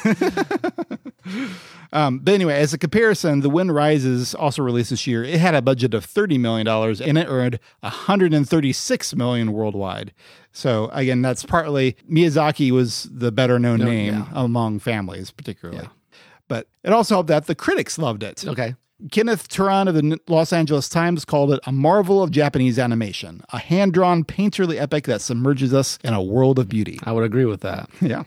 [1.93, 5.55] Um, but anyway, as a comparison, The Wind Rises, also released this year, it had
[5.55, 10.15] a budget of $30 million and it earned 136 million worldwide.
[10.53, 14.27] So again, that's partly Miyazaki was the better known name yeah.
[14.33, 15.89] among families, particularly.
[16.49, 18.47] But it also helped that the critics loved it.
[18.47, 18.75] Okay.
[19.11, 23.59] Kenneth Turan of the Los Angeles Times called it a marvel of Japanese animation, a
[23.59, 26.99] hand drawn, painterly epic that submerges us in a world of beauty.
[27.03, 27.89] I would agree with that.
[28.01, 28.25] Yeah.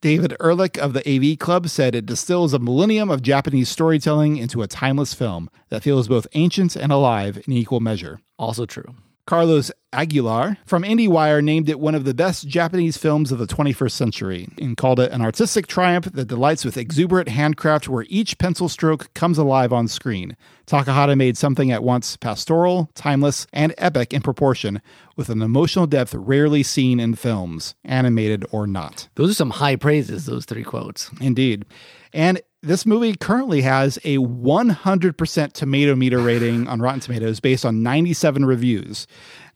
[0.00, 4.62] David Ehrlich of the AV Club said it distills a millennium of Japanese storytelling into
[4.62, 8.20] a timeless film that feels both ancient and alive in equal measure.
[8.38, 8.94] Also true.
[9.26, 13.90] Carlos Aguilar from IndieWire named it one of the best Japanese films of the 21st
[13.90, 18.68] century and called it an artistic triumph that delights with exuberant handcraft where each pencil
[18.68, 20.36] stroke comes alive on screen.
[20.66, 24.80] Takahata made something at once pastoral, timeless, and epic in proportion,
[25.16, 29.08] with an emotional depth rarely seen in films, animated or not.
[29.16, 31.10] Those are some high praises, those three quotes.
[31.20, 31.64] Indeed.
[32.12, 37.84] And this movie currently has a 100% tomato meter rating on Rotten Tomatoes based on
[37.84, 39.06] 97 reviews.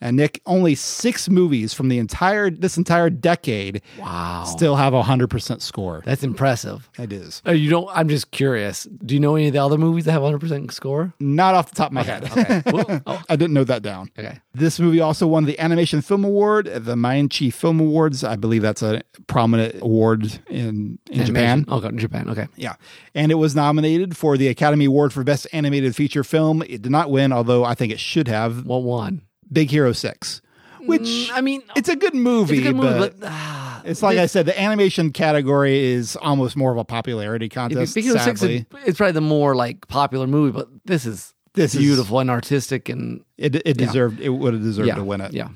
[0.01, 4.45] And Nick, only six movies from the entire this entire decade Wow.
[4.47, 6.03] still have a 100% score.
[6.07, 6.89] That's impressive.
[6.99, 7.43] It is.
[7.47, 8.85] Uh, you don't I'm just curious.
[9.05, 11.13] Do you know any of the other movies that have 100% score?
[11.21, 12.25] Not off the top of my head.
[12.25, 12.63] Okay.
[13.07, 14.11] Oh, I didn't know that down.
[14.19, 14.39] okay.
[14.55, 18.23] This movie also won the Animation Film Award at the Mainichi Film Awards.
[18.25, 21.45] I believe that's a prominent award in, in Japan.
[21.67, 21.73] Animation.
[21.73, 22.29] Okay, in Japan.
[22.31, 22.47] Okay.
[22.57, 22.75] Yeah.
[23.15, 26.63] And it was nominated for the Academy Award for Best Animated Feature Film.
[26.63, 28.65] It did not win, although I think it should have.
[28.67, 29.23] What one?
[29.53, 30.43] Big Hero 6,
[30.83, 33.83] which Mm, I mean, it's a good movie, it's a good movie, but, but, ah,
[33.85, 37.97] it's like I said, the animation category is almost more of a popularity contest.
[37.97, 38.07] Of six,
[38.41, 38.57] sadly.
[38.57, 42.31] it- it's probably the more like popular movie, but this is This is- beautiful and
[42.31, 45.33] artistic and it, it deserved, it would have deserved yeah, to win it.
[45.33, 45.49] Yeah.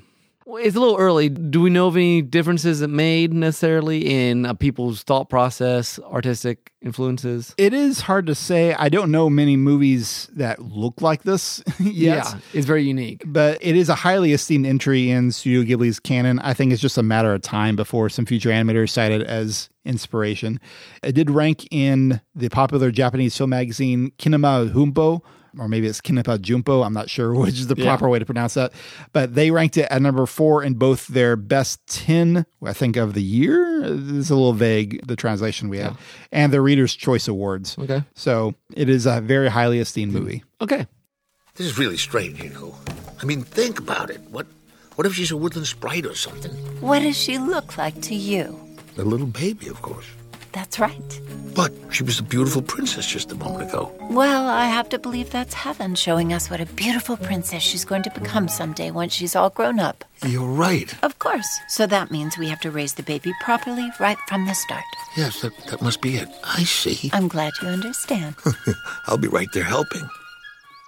[0.47, 1.29] It's a little early.
[1.29, 6.71] Do we know of any differences it made necessarily in uh, people's thought process, artistic
[6.81, 7.55] influences?
[7.57, 8.73] It is hard to say.
[8.75, 12.25] I don't know many movies that look like this yet.
[12.25, 13.23] Yeah, it's very unique.
[13.25, 16.37] but it is a highly esteemed entry in Studio Ghibli's canon.
[16.39, 19.69] I think it's just a matter of time before some future animators cite it as
[19.83, 20.59] inspiration.
[21.03, 25.21] It did rank in the popular Japanese film magazine Kinema Humpo,
[25.59, 26.85] or maybe it's Kinema Jumpo.
[26.85, 27.85] I'm not sure which is the Yeah.
[27.85, 28.73] proper way to pronounce that.
[29.13, 33.13] But they ranked it at number four in both their best 10, I think, of
[33.13, 33.83] the year.
[33.83, 35.99] It's a little vague, the translation we have,
[36.31, 37.77] and the Reader's Choice Awards.
[37.77, 38.03] Okay.
[38.13, 40.19] So it is a very highly esteemed hmm.
[40.19, 40.43] movie.
[40.61, 40.87] Okay.
[41.55, 42.75] This is really strange, you know.
[43.21, 44.19] I mean, think about it.
[44.29, 44.45] What
[44.95, 46.51] what if she's a woodland sprite or something?
[46.81, 48.59] What does she look like to you?
[48.97, 50.05] A little baby, of course.
[50.55, 51.21] That's right.
[51.53, 53.93] But she was a beautiful princess just a moment ago.
[54.09, 58.03] Well, I have to believe that's heaven showing us what a beautiful princess she's going
[58.03, 60.05] to become someday once she's all grown up.
[60.25, 60.95] You're right.
[61.03, 61.59] Of course.
[61.67, 64.85] So that means we have to raise the baby properly right from the start.
[65.17, 66.29] Yes, that, that must be it.
[66.45, 67.09] I see.
[67.11, 68.35] I'm glad you understand.
[69.07, 70.07] I'll be right there helping.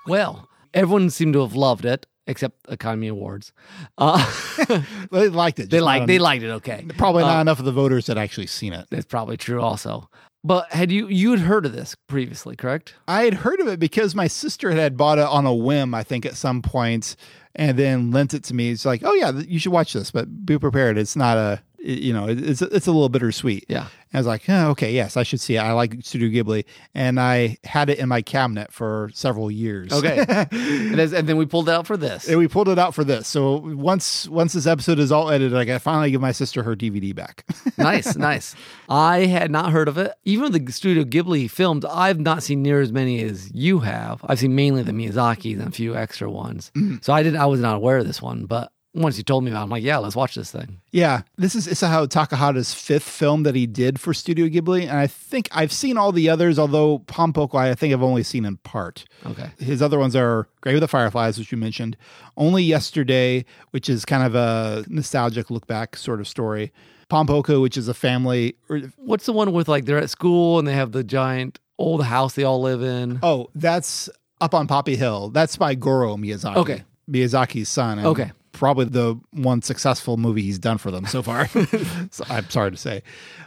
[0.06, 3.52] Well, everyone seemed to have loved it except Academy Awards.
[3.98, 4.24] Uh,
[5.12, 5.70] They liked it.
[5.70, 6.50] they just like they liked it.
[6.52, 8.88] Okay, Probably Uh, not enough of the voters had actually seen it.
[8.92, 9.62] That's probably true.
[9.62, 10.10] Also,
[10.44, 12.56] but had you you had heard of this previously?
[12.56, 12.94] Correct.
[13.08, 16.04] I had heard of it because my sister had bought it on a whim, I
[16.04, 17.16] think, at some point,
[17.56, 18.70] and then lent it to me.
[18.72, 20.98] It's like, oh yeah, you should watch this, but be prepared.
[20.98, 21.62] It's not a.
[21.88, 23.66] you know, it's it's a little bittersweet.
[23.70, 23.88] Yeah.
[24.12, 25.60] And I was like, oh, okay, yes, I should see it.
[25.60, 29.92] I like Studio Ghibli, and I had it in my cabinet for several years.
[29.92, 30.24] Okay.
[30.52, 32.28] and, as, and then we pulled it out for this.
[32.28, 33.28] And we pulled it out for this.
[33.28, 36.76] So once once this episode is all edited, I can finally give my sister her
[36.76, 37.46] DVD back.
[37.78, 38.56] nice, nice.
[38.90, 40.14] I had not heard of it.
[40.26, 44.22] Even the Studio Ghibli films, I've not seen near as many as you have.
[44.26, 46.72] I've seen mainly the Miyazaki's and a few extra ones.
[46.76, 46.98] Mm-hmm.
[47.02, 47.40] So I didn't.
[47.40, 49.70] I was not aware of this one, but once you told me about, it, I'm
[49.70, 50.80] like, yeah, let's watch this thing.
[50.92, 55.08] yeah, this is Isao Takahata's fifth film that he did for Studio Ghibli, and I
[55.08, 56.58] think I've seen all the others.
[56.58, 59.06] Although Pompoko, I think I've only seen in part.
[59.26, 59.52] Okay.
[59.60, 61.96] His other ones are Grave with the Fireflies, which you mentioned,
[62.36, 66.72] Only Yesterday, which is kind of a nostalgic look back sort of story.
[67.10, 68.56] Pompoko, which is a family.
[68.98, 72.34] What's the one with like they're at school and they have the giant old house
[72.34, 73.20] they all live in?
[73.24, 74.10] oh, that's
[74.42, 75.30] up on Poppy Hill.
[75.30, 76.56] That's by Goro Miyazaki.
[76.58, 76.84] Okay.
[77.10, 78.00] Miyazaki's son.
[78.00, 78.32] and Okay.
[78.58, 81.48] Probably the one successful movie he's done for them so far.
[82.12, 83.04] so, I'm sorry to say.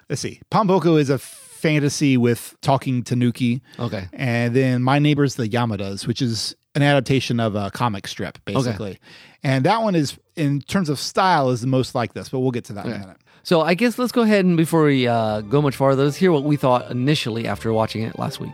[0.09, 0.41] Let's see.
[0.51, 3.61] Pompoko is a fantasy with talking tanuki.
[3.79, 4.09] Okay.
[4.13, 8.99] And then My Neighbors the Yamadas, which is an adaptation of a comic strip, basically.
[9.43, 12.53] And that one is, in terms of style, is the most like this, but we'll
[12.53, 13.17] get to that in a minute.
[13.43, 16.31] So I guess let's go ahead and before we uh, go much farther, let's hear
[16.31, 18.53] what we thought initially after watching it last week.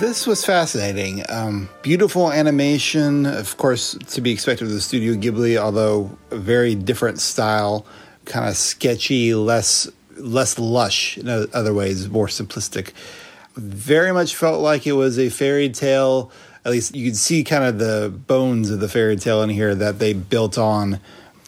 [0.00, 1.22] This was fascinating.
[1.28, 6.74] Um, beautiful animation, of course, to be expected with the Studio Ghibli, although a very
[6.74, 7.86] different style,
[8.24, 12.90] kind of sketchy, less less lush in other ways, more simplistic.
[13.54, 16.32] Very much felt like it was a fairy tale.
[16.64, 19.76] At least you could see kind of the bones of the fairy tale in here
[19.76, 20.98] that they built on,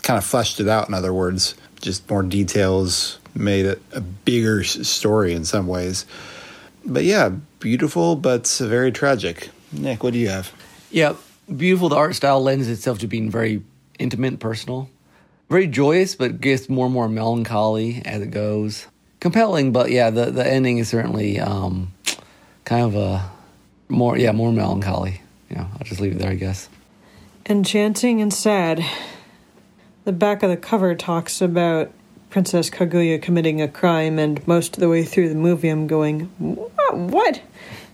[0.03, 0.87] kind of fleshed it out.
[0.87, 6.07] In other words, just more details made it a bigger story in some ways
[6.87, 9.51] but yeah, beautiful but very tragic.
[9.73, 10.53] Nick, what do you have?
[10.91, 11.15] Yeah,
[11.55, 11.89] beautiful.
[11.89, 13.63] The art style lends itself to being very
[13.99, 14.89] intimate and personal.
[15.49, 18.87] Very joyous, but gets more and more melancholy as it goes.
[19.21, 21.93] Compelling, but yeah, the, the ending is certainly um,
[22.65, 23.31] kind of a
[23.89, 25.23] more, yeah, more melancholy.
[25.51, 26.69] Yeah, I'll just leave it there, I guess.
[27.49, 28.85] Enchanting and sad.
[30.05, 31.93] The back of the cover talks about
[32.37, 36.29] Princess Kaguya committing a crime, and most of the way through the movie, I'm going,
[36.37, 36.95] "What?
[36.95, 37.41] What?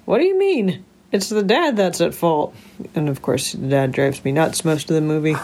[0.05, 0.85] What do you mean?
[1.13, 2.53] It's the dad that's at fault."
[2.97, 5.37] And of course, the dad drives me nuts most of the movie.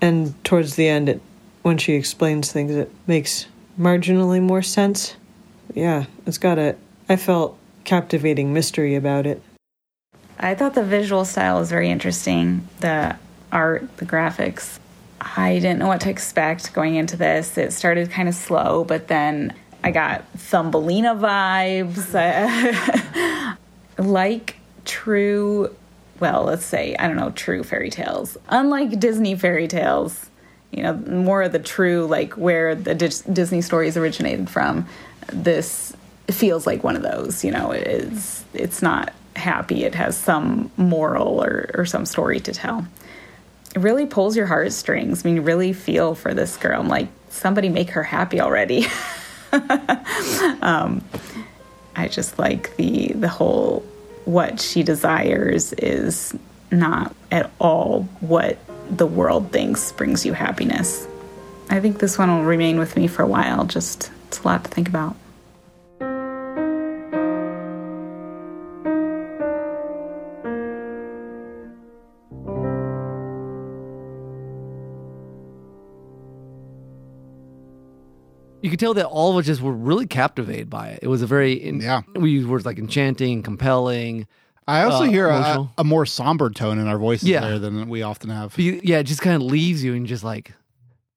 [0.00, 1.20] And towards the end, it,
[1.62, 3.46] when she explains things, it makes
[3.78, 5.14] marginally more sense.
[5.72, 6.74] Yeah, it's got a.
[7.08, 9.40] I felt captivating mystery about it.
[10.40, 12.66] I thought the visual style was very interesting.
[12.80, 13.14] The
[13.52, 14.80] art, the graphics.
[15.20, 17.56] I didn't know what to expect going into this.
[17.56, 22.14] It started kind of slow, but then I got Thumbelina vibes.
[23.98, 25.74] like true,
[26.20, 28.36] well, let's say, I don't know, true fairy tales.
[28.48, 30.30] Unlike Disney fairy tales,
[30.72, 34.86] you know, more of the true, like where the Dis- Disney stories originated from,
[35.32, 35.94] this
[36.30, 39.84] feels like one of those, you know, it is, it's not happy.
[39.84, 42.86] It has some moral or, or some story to tell.
[43.74, 45.24] It really pulls your heartstrings.
[45.24, 46.80] I mean, really feel for this girl.
[46.80, 48.86] I'm like, somebody make her happy already.
[50.62, 51.04] um,
[51.96, 53.80] I just like the the whole
[54.24, 56.34] what she desires is
[56.70, 58.58] not at all what
[58.90, 61.06] the world thinks brings you happiness.
[61.70, 63.64] I think this one will remain with me for a while.
[63.64, 65.16] Just it's a lot to think about.
[78.74, 81.00] Could tell that all of us just were really captivated by it.
[81.02, 82.02] It was a very, in, Yeah.
[82.14, 84.26] we use words like enchanting, compelling.
[84.66, 87.40] I also Uh, hear a, a more somber tone in our voices Yeah.
[87.40, 88.58] there than we often have.
[88.58, 90.52] You- yeah, it just kind of leaves you and just like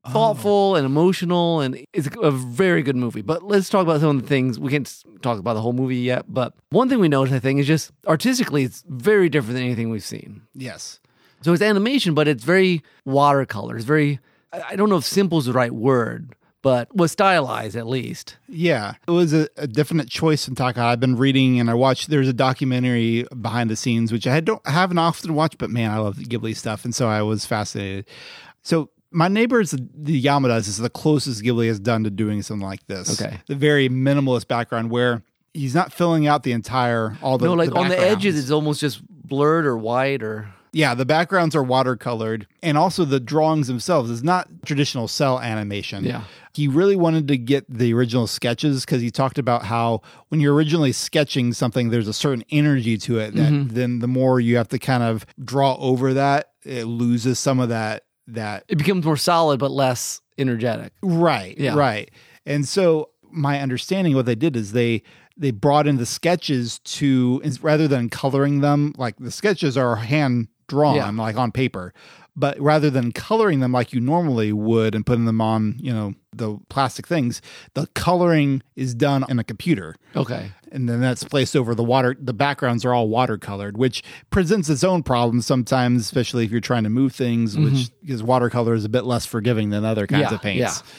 [0.09, 3.21] thoughtful and emotional, and it's a very good movie.
[3.21, 5.97] But let's talk about some of the things we can't talk about the whole movie
[5.97, 6.25] yet.
[6.29, 9.89] But one thing we noticed, I think, is just artistically, it's very different than anything
[9.89, 10.41] we've seen.
[10.53, 10.99] Yes.
[11.41, 13.75] So it's animation, but it's very watercolor.
[13.75, 14.19] It's very,
[14.53, 16.33] I don't know if simple is the right word,
[16.67, 18.35] but was stylized at least.
[18.49, 18.95] Yeah.
[19.07, 20.81] It was a, a definite choice in Taka.
[20.81, 24.61] I've been reading and I watched, there's a documentary behind the scenes, which I don't
[24.67, 26.83] haven't often watched, but man, I love the Ghibli stuff.
[26.83, 28.05] And so I was fascinated.
[28.63, 32.85] So my neighbors, the Yamadas, is the closest Ghibli has done to doing something like
[32.87, 33.21] this.
[33.21, 33.37] Okay.
[33.47, 37.69] The very minimalist background where he's not filling out the entire, all the no, like
[37.69, 40.49] the on the edges, it's almost just blurred or white or.
[40.73, 46.03] Yeah, the backgrounds are watercolored, and also the drawings themselves is not traditional cel animation.
[46.03, 46.23] Yeah.
[46.57, 50.55] He really wanted to get the original sketches because he talked about how when you're
[50.55, 53.75] originally sketching something, there's a certain energy to it that mm-hmm.
[53.75, 57.69] then the more you have to kind of draw over that, it loses some of
[57.69, 60.93] that that It becomes more solid but less energetic.
[61.03, 61.55] Right.
[61.59, 61.75] Yeah.
[61.75, 62.09] Right.
[62.43, 65.03] And so my understanding what they did is they
[65.37, 70.47] they brought in the sketches to rather than coloring them like the sketches are hand
[70.67, 71.09] drawn Yeah.
[71.11, 71.93] like on paper
[72.35, 76.13] but rather than coloring them like you normally would and putting them on you know
[76.37, 77.41] the plastic things
[77.73, 80.51] the coloring is done in a computer Okay.
[80.71, 84.83] and then that's placed over the water the backgrounds are all watercolored which presents its
[84.83, 88.89] own problems sometimes especially if you're trying to move things which because watercolor is a
[88.89, 90.31] bit less forgiving than other kinds Mm-hmm.
[90.31, 90.93] Yeah, of paints yeah.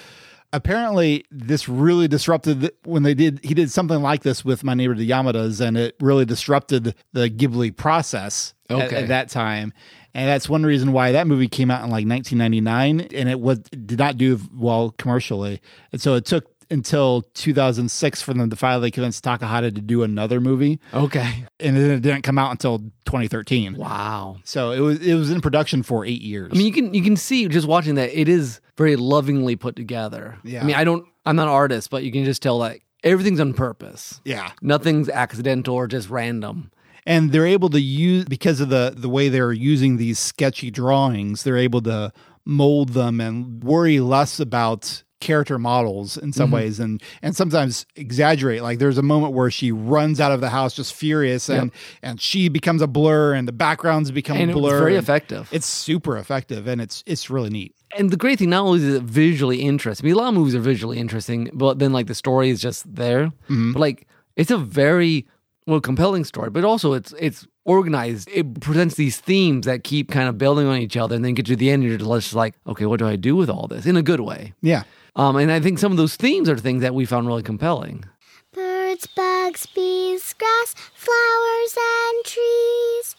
[0.53, 4.95] apparently this really disrupted when they did he did something like this with my neighbor
[4.95, 9.73] the yamadas and it really disrupted the ghibli process at- at, that time
[10.19, 13.59] and that's one reason why that movie came out in like 1999 and it was
[13.73, 15.61] it did not do well commercially
[15.93, 20.39] and so it took until 2006 for them to finally convince takahata to do another
[20.41, 21.45] movie Okay.
[21.61, 24.37] and then it didn't come out until 2013 Wow.
[24.45, 27.03] so it was it was in production for eight years I mean, you can you
[27.03, 30.37] can see just watching that it is very lovingly put together.
[30.45, 30.61] Yeah.
[30.61, 31.05] I mean, I don't.
[31.27, 34.21] I'm not an artist, but you can just tell like everything's on purpose.
[34.25, 36.71] yeah Nothing's accidental or just random.
[37.09, 41.43] And they're able to use because of the the way they're using these sketchy drawings
[41.43, 42.13] they're able to
[42.45, 46.55] mold them and worry less about character models in some mm-hmm.
[46.55, 50.49] ways and and sometimes exaggerate like there's a moment where she runs out of the
[50.49, 54.53] house just furious and and she becomes a blur and the backgrounds become And a
[54.53, 55.49] it's blur very effective.
[55.51, 58.95] it's super effective and it's it's really neat And the great thing not only is
[58.95, 60.05] it visually interesting.
[60.05, 62.61] I mean, a lot of movies are visually interesting, but then like the story is
[62.61, 63.33] just there.
[63.49, 63.73] Mm-hmm.
[63.73, 64.07] But like
[64.37, 65.27] it's a very
[65.69, 68.29] well compelling story, but also it's it's organized.
[68.33, 71.47] It presents these themes that keep kind of building on each other, and then get
[71.47, 73.87] to the end, and you're just like, okay, what do I do with all this
[73.87, 74.55] in a good way?
[74.63, 74.83] yeah
[75.15, 78.05] Um, and I think some of those themes are things that we found really compelling.
[78.53, 83.15] Birds, bugs, bees, grass, flowers, and trees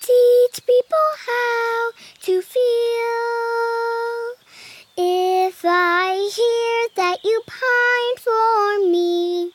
[0.00, 1.92] teach people how
[2.26, 2.62] to feel.
[4.96, 9.52] If I hear that you pine for me,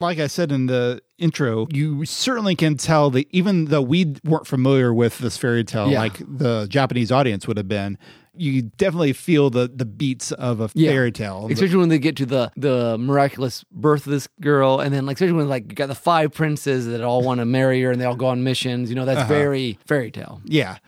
[0.00, 4.46] like I said in the intro, you certainly can tell that even though we weren't
[4.46, 6.00] familiar with this fairy tale, Yeah.
[6.00, 7.98] like the Japanese audience would have been,
[8.36, 10.90] you definitely feel the the beats of a Yeah.
[10.90, 11.48] fairy tale.
[11.50, 15.16] Especially when they get to the the miraculous birth of this girl, and then like
[15.16, 18.00] especially when like you got the five princes that all want to marry her and
[18.00, 18.90] they all go on missions.
[18.90, 19.28] You know, that's uh-huh.
[19.28, 20.40] very fairy tale.
[20.44, 20.78] Yeah.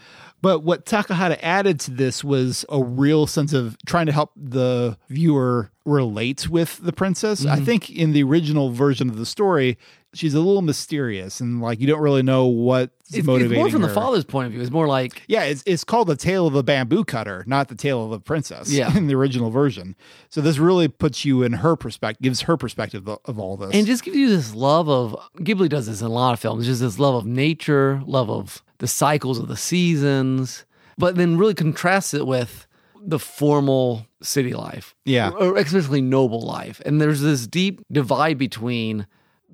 [0.42, 4.96] But what Takahata added to this was a real sense of trying to help the
[5.10, 7.40] viewer relate with the princess.
[7.40, 7.50] Mm-hmm.
[7.62, 9.76] I think in the original version of the story,
[10.14, 13.70] she's a little mysterious and like you don't really know what's It's, it's motivating more
[13.70, 13.88] from her.
[13.88, 14.60] the father's point of view.
[14.60, 17.74] It's more like Yeah, it's it's called the tale of the bamboo cutter, not the
[17.74, 18.70] tale of the princess.
[18.72, 18.96] Yeah.
[18.96, 19.94] in the original version.
[20.28, 23.70] So this really puts you in her perspective, gives her perspective of, of all this.
[23.74, 26.66] and just gives you this love of Ghibli does this in a lot of films.
[26.66, 30.64] Just this love of nature, love of the cycles of the seasons,
[30.98, 32.66] but then really contrasts it with
[33.02, 34.94] the formal city life.
[35.04, 35.30] Yeah.
[35.30, 36.80] or especially noble life.
[36.84, 39.06] And there's this deep divide between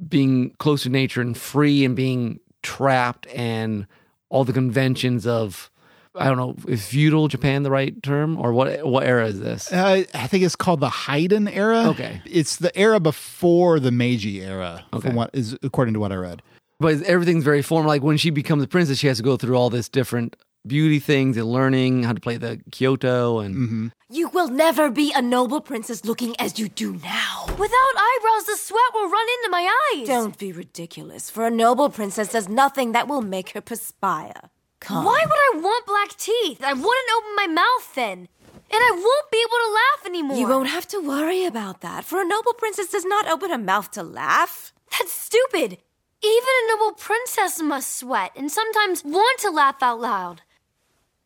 [0.09, 3.87] being close to nature and free and being trapped and
[4.29, 5.71] all the conventions of
[6.19, 9.71] I don't know, is feudal Japan the right term or what what era is this?
[9.73, 11.89] Uh, I think it's called the Heian era.
[11.89, 12.23] Okay.
[12.25, 14.85] it's the era before the Meiji era.
[14.95, 15.11] Okay.
[15.11, 16.43] what is according to what I read.
[16.79, 17.89] But everything's very formal.
[17.89, 20.37] Like when she becomes a princess, she has to go through all this different
[20.67, 23.87] beauty things and learning how to play the koto and Mm-hmm.
[24.09, 27.47] You will never be a noble princess looking as you do now.
[27.49, 30.07] Without eyebrows, the sweat will run into my eyes.
[30.07, 34.51] Don't be ridiculous, for a noble princess does nothing that will make her perspire.
[34.81, 35.05] Come.
[35.05, 36.63] Why would I want black teeth?
[36.63, 38.29] I wouldn't open my mouth then.
[38.69, 40.37] And I won't be able to laugh anymore.
[40.39, 43.59] You won't have to worry about that, for a noble princess does not open her
[43.59, 44.73] mouth to laugh.
[44.93, 45.79] That's stupid.
[46.23, 50.43] Even a noble princess must sweat and sometimes want to laugh out loud.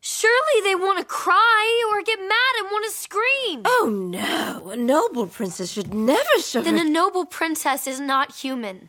[0.02, 3.62] Surely they want to cry or get mad and want to scream.
[3.66, 8.34] Oh no, a noble princess should never show Then her- a noble princess is not
[8.34, 8.88] human.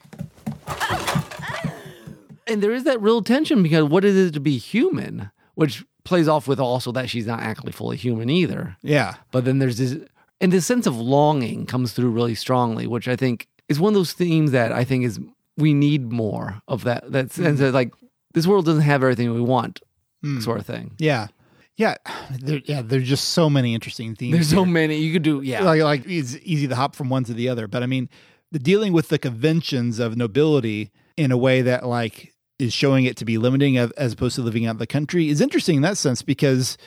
[2.47, 6.27] and there is that real tension because what is it to be human, which plays
[6.27, 8.75] off with also that she's not actually fully human either.
[8.81, 9.97] Yeah, But then there's this,
[10.39, 13.95] and this sense of longing comes through really strongly, which I think is one of
[13.95, 15.19] those themes that I think is
[15.57, 17.11] we need more of that.
[17.11, 17.93] That sense that like
[18.33, 19.81] this world doesn't have everything we want.
[20.21, 20.39] Hmm.
[20.39, 20.91] sort of thing.
[20.97, 21.27] Yeah.
[21.75, 21.95] Yeah.
[22.39, 22.81] There, yeah.
[22.81, 24.33] There's just so many interesting themes.
[24.33, 25.41] There's so many you could do.
[25.41, 27.67] Yeah, Like, like it's easy to hop from one to the other.
[27.67, 28.09] But I mean,
[28.51, 33.17] the dealing with the conventions of nobility in a way that like is showing it
[33.17, 35.97] to be limiting as, as opposed to living out the country is interesting in that
[35.97, 36.77] sense because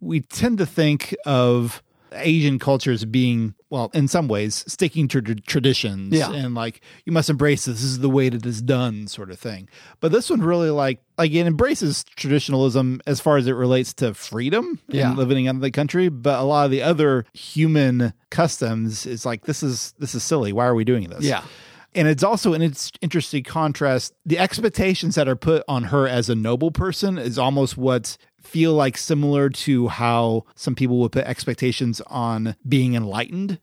[0.00, 1.82] we tend to think of
[2.12, 6.32] Asian cultures being, well, in some ways, sticking to tr- traditions Yeah.
[6.32, 7.76] and like you must embrace this.
[7.76, 9.68] This is the way that it's done, sort of thing.
[10.00, 14.14] But this one really like like it embraces traditionalism as far as it relates to
[14.14, 15.08] freedom Yeah.
[15.10, 16.08] and living out of the country.
[16.08, 20.52] But a lot of the other human customs is like this is this is silly.
[20.52, 21.22] Why are we doing this?
[21.24, 21.42] yeah,
[21.94, 24.14] And it's also an its interesting contrast.
[24.24, 28.74] The expectations that are put on her as a noble person is almost what feel
[28.74, 33.58] like similar to how some people would put expectations on being enlightened.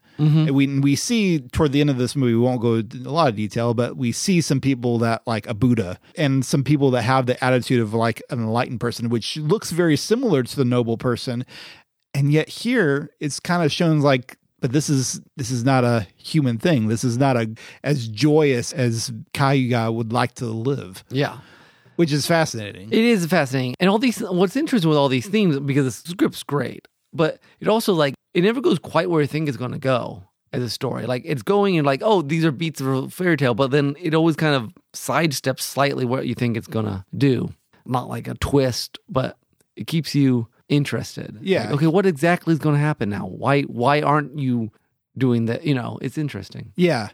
[0.47, 3.11] And we we see toward the end of this movie, we won't go into a
[3.11, 6.91] lot of detail, but we see some people that like a Buddha and some people
[6.91, 10.65] that have the attitude of like an enlightened person, which looks very similar to the
[10.65, 11.45] noble person.
[12.13, 16.07] And yet here it's kind of shown like but this is this is not a
[16.15, 16.87] human thing.
[16.87, 17.53] This is not a
[17.83, 21.37] as joyous as Kaguya would like to live, yeah.
[21.97, 22.89] Which is fascinating.
[22.91, 24.19] It is fascinating, and all these.
[24.19, 28.43] What's interesting with all these themes because the script's great, but it also like it
[28.43, 30.23] never goes quite where you think it's going to go
[30.53, 31.05] as a story.
[31.05, 33.95] Like it's going and like, oh, these are beats of a fairy tale, but then
[33.99, 37.53] it always kind of sidesteps slightly what you think it's going to do.
[37.85, 39.37] Not like a twist, but
[39.75, 41.37] it keeps you interested.
[41.41, 41.65] Yeah.
[41.65, 43.27] Like, okay, what exactly is going to happen now?
[43.27, 44.71] Why why aren't you
[45.17, 45.65] doing that?
[45.65, 46.73] You know, it's interesting.
[46.75, 47.09] Yeah.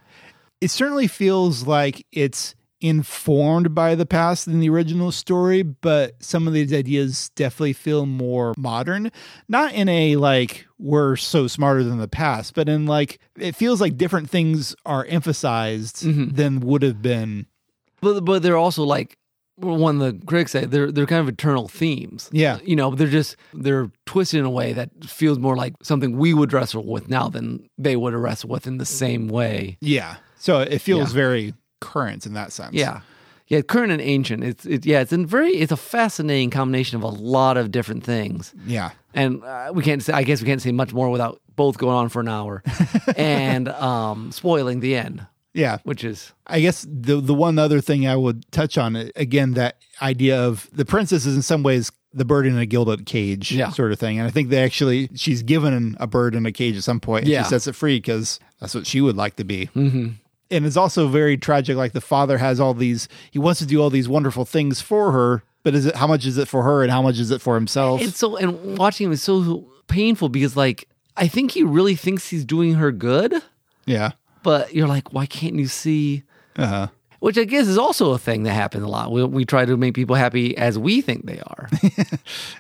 [0.62, 6.48] It certainly feels like it's informed by the past than the original story, but some
[6.48, 9.10] of these ideas definitely feel more modern.
[9.48, 13.80] Not in a like we're so smarter than the past, but in like it feels
[13.80, 16.36] like different things are emphasized mm-hmm.
[16.36, 17.48] than would have been.
[18.02, 19.18] But but they're also like
[19.56, 22.30] one the critics say they're they're kind of eternal themes.
[22.34, 22.60] Yeah.
[22.66, 26.34] You know, they're just they're twisted in a way that feels more like something we
[26.34, 29.78] would wrestle with now than they would wrestle with in the same way.
[29.80, 30.18] Yeah.
[30.38, 31.16] So it feels Yeah.
[31.16, 31.54] very
[31.84, 32.74] current in that sense.
[32.74, 33.02] Yeah.
[33.48, 34.44] Yeah, current and ancient.
[34.44, 38.04] It's it, yeah, it's a very it's a fascinating combination of a lot of different
[38.04, 38.54] things.
[38.66, 38.92] Yeah.
[39.14, 41.96] And uh, we can't say I guess we can't say much more without both going
[41.96, 42.64] on for an hour
[43.18, 45.80] and um spoiling the end, Yeah.
[45.84, 49.76] which is I guess the the one other thing I would touch on again that
[50.02, 53.70] idea of the princess is in some ways the bird in a gilded cage Yeah.
[53.72, 56.78] sort of thing, and I think they actually she's given a bird in a cage
[56.78, 57.24] at some point.
[57.26, 57.44] And Yeah.
[57.44, 59.70] she sets it free because that's what she would like to be.
[59.76, 60.08] Mm-hmm.
[60.52, 61.76] And it's also very tragic.
[61.76, 65.12] Like the father has all these, he wants to do all these wonderful things for
[65.12, 67.42] her, but is it how much is it for her and how much is it
[67.42, 68.02] for himself?
[68.02, 72.30] It's so and watching him is so painful because like I think he really thinks
[72.30, 73.42] he's doing her good,
[73.86, 74.12] yeah.
[74.42, 76.24] but you're like, why can't you see?
[76.58, 76.88] Uh huh.
[77.20, 79.12] Which I guess is also a thing that happens a lot.
[79.12, 81.70] We we try to make people happy as we think they are.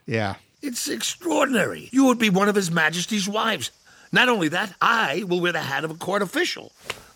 [0.05, 0.35] Yeah.
[0.61, 1.89] It's extraordinary.
[1.91, 3.71] You would be one of His Majesty's wives.
[4.13, 6.71] Not only that, I will wear the hat of a court official.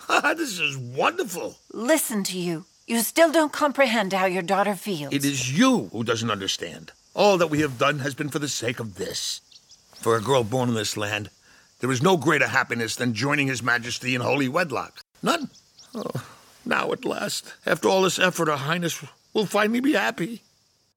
[0.36, 1.58] this is wonderful.
[1.74, 2.66] Listen to you.
[2.88, 5.14] You still don't comprehend how your daughter feels.
[5.14, 6.92] It is you who doesn't understand.
[7.14, 9.42] All that we have done has been for the sake of this.
[9.96, 11.30] For a girl born in this land,
[11.80, 15.02] there is no greater happiness than joining His Majesty in holy wedlock.
[15.22, 15.50] None.
[15.96, 16.24] Oh,
[16.64, 19.04] now at last, after all this effort, Her Highness
[19.34, 20.42] will finally be happy.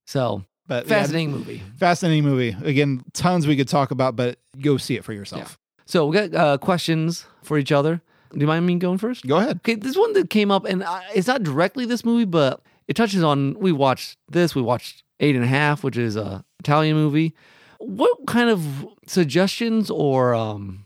[0.07, 1.63] So But yeah, fascinating movie.
[1.79, 2.57] Fascinating movie.
[2.63, 5.59] Again, tons we could talk about, but go see it for yourself.
[5.87, 8.03] So we got uh, questions for each other.
[8.33, 9.27] Do you mind me going first?
[9.27, 9.57] Go ahead.
[9.59, 12.95] Okay, this one that came up, and I, it's not directly this movie, but it
[12.95, 13.59] touches on.
[13.59, 14.55] We watched this.
[14.55, 17.35] We watched Eight and a Half, which is a Italian movie.
[17.79, 20.85] What kind of suggestions or um,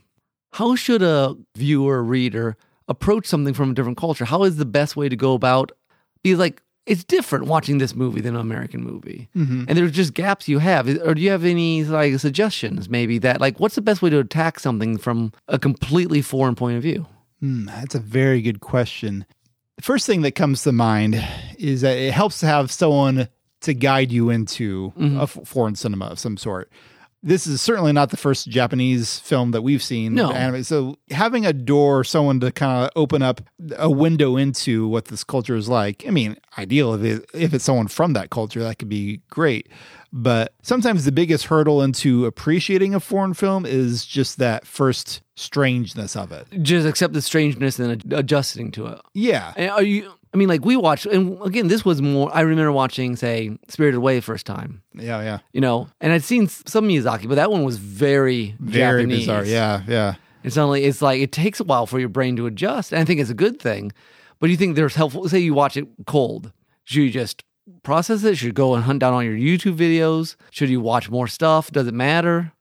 [0.53, 4.25] how should a viewer, reader approach something from a different culture?
[4.25, 5.71] How is the best way to go about?
[6.23, 10.47] Because like it's different watching this movie than an American movie, and there's just gaps
[10.47, 10.87] you have.
[10.87, 12.89] Or do you have any like suggestions?
[12.89, 16.77] Maybe that like what's the best way to attack something from a completely foreign point
[16.77, 17.05] of view?
[17.45, 19.25] Hmm, that's a very good question.
[19.77, 21.23] The first thing that comes to mind
[21.59, 23.27] is that it helps to have someone
[23.61, 25.19] to guide you into Mm-hmm.
[25.19, 26.71] a foreign cinema of some sort.
[27.21, 30.13] This is certainly not the first Japanese film that we've seen.
[30.13, 30.31] No.
[30.31, 30.63] anime.
[30.63, 33.41] So having a door, someone to kind of open up
[33.77, 36.03] a window into what this culture is like.
[36.07, 39.69] I mean, ideal if it, if it's someone from that culture, that could be great.
[40.13, 46.15] But sometimes the biggest hurdle into appreciating a foreign film is just that first strangeness
[46.15, 46.47] of it.
[46.61, 49.01] just accept the strangeness and ad- adjusting to it.
[49.13, 49.53] Yeah.
[49.55, 50.11] And are you?
[50.33, 52.29] I mean, like we watched, and again, this was more.
[52.35, 54.81] I remember watching, say, Spirited Away first time.
[54.93, 55.39] Yeah, yeah.
[55.53, 59.19] You know, and I'd seen some Miyazaki, but that one was very Very Japanese.
[59.21, 59.45] bizarre.
[59.45, 60.15] Yeah, yeah.
[60.43, 62.91] And suddenly, it's like it takes a while for your brain to adjust.
[62.91, 63.91] And I think it's a good thing.
[64.39, 65.27] But you think there's helpful?
[65.29, 66.51] Say you watch it cold,
[66.83, 67.43] should you just
[67.83, 68.35] process it?
[68.35, 70.35] Should you go and hunt down all your YouTube videos?
[70.51, 71.71] Should you watch more stuff?
[71.71, 72.51] Does it matter?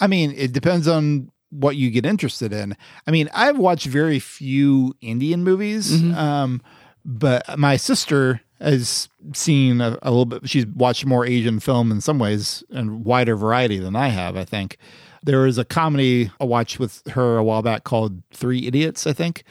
[0.00, 2.76] I mean, it depends on what you get interested in.
[3.06, 6.62] I mean, I've watched very few Indian movies, um,
[7.04, 10.48] but my sister has seen a, a little bit.
[10.48, 14.36] She's watched more Asian film in some ways and wider variety than I have.
[14.36, 14.76] I think
[15.22, 19.06] there was a comedy I watched with her a while back called Three Idiots.
[19.06, 19.44] I think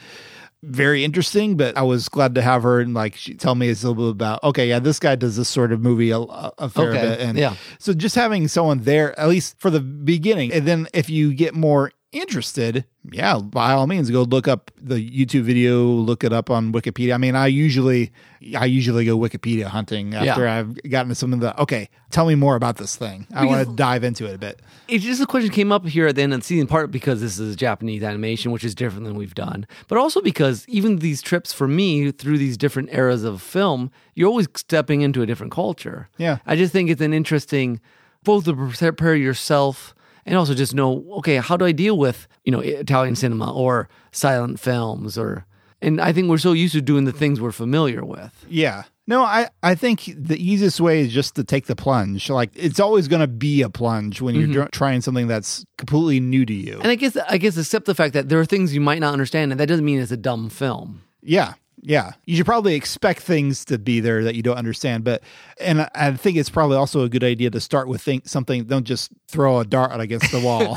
[0.62, 3.72] very interesting, but I was glad to have her and like she tell me a
[3.72, 6.90] little bit about okay, yeah, this guy does this sort of movie a, a fair
[6.90, 7.54] Okay, bit, and yeah.
[7.78, 11.54] so just having someone there at least for the beginning, and then if you get
[11.54, 16.50] more interested, yeah, by all means, go look up the YouTube video, look it up
[16.50, 17.14] on Wikipedia.
[17.14, 18.12] I mean, I usually
[18.56, 20.58] I usually go Wikipedia hunting after Yeah.
[20.58, 23.26] I've gotten to something that okay, tell me more about this thing.
[23.32, 24.60] I want to dive into it a bit.
[24.88, 27.20] It's just a question came up here at the end of the season, part because
[27.20, 31.22] this is Japanese animation, which is different than we've done, but also because even these
[31.22, 35.52] trips for me through these different eras of film, you're always stepping into a different
[35.52, 36.08] culture.
[36.18, 36.38] Yeah.
[36.46, 37.80] I just think it's an interesting,
[38.24, 39.94] both to prepare yourself
[40.26, 43.88] and also just know, okay, how do I deal with, you know, Italian cinema or
[44.12, 45.46] silent films or,
[45.82, 48.44] and I think we're so used to doing the things we're familiar with.
[48.48, 48.82] Yeah.
[49.06, 52.30] No, I, I think the easiest way is just to take the plunge.
[52.30, 54.52] Like it's always going to be a plunge when you're mm-hmm.
[54.52, 56.78] dr- trying something that's completely new to you.
[56.80, 59.12] And I guess, I guess accept the fact that there are things you might not
[59.12, 61.02] understand and that doesn't mean it's a dumb film.
[61.22, 61.54] Yeah.
[61.82, 62.12] Yeah.
[62.26, 65.02] You should probably expect things to be there that you don't understand.
[65.02, 65.22] But,
[65.58, 68.64] and I- I think it's probably also a good idea to start with think something,
[68.64, 70.76] don't just throw a dart against the wall.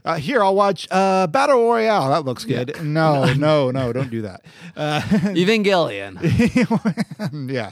[0.04, 2.10] uh, here, I'll watch uh, Battle Royale.
[2.10, 2.76] That looks good.
[2.92, 4.44] No, no, no, don't do that.
[4.76, 5.00] Uh,
[5.34, 6.18] Evangelion.
[7.50, 7.70] yeah.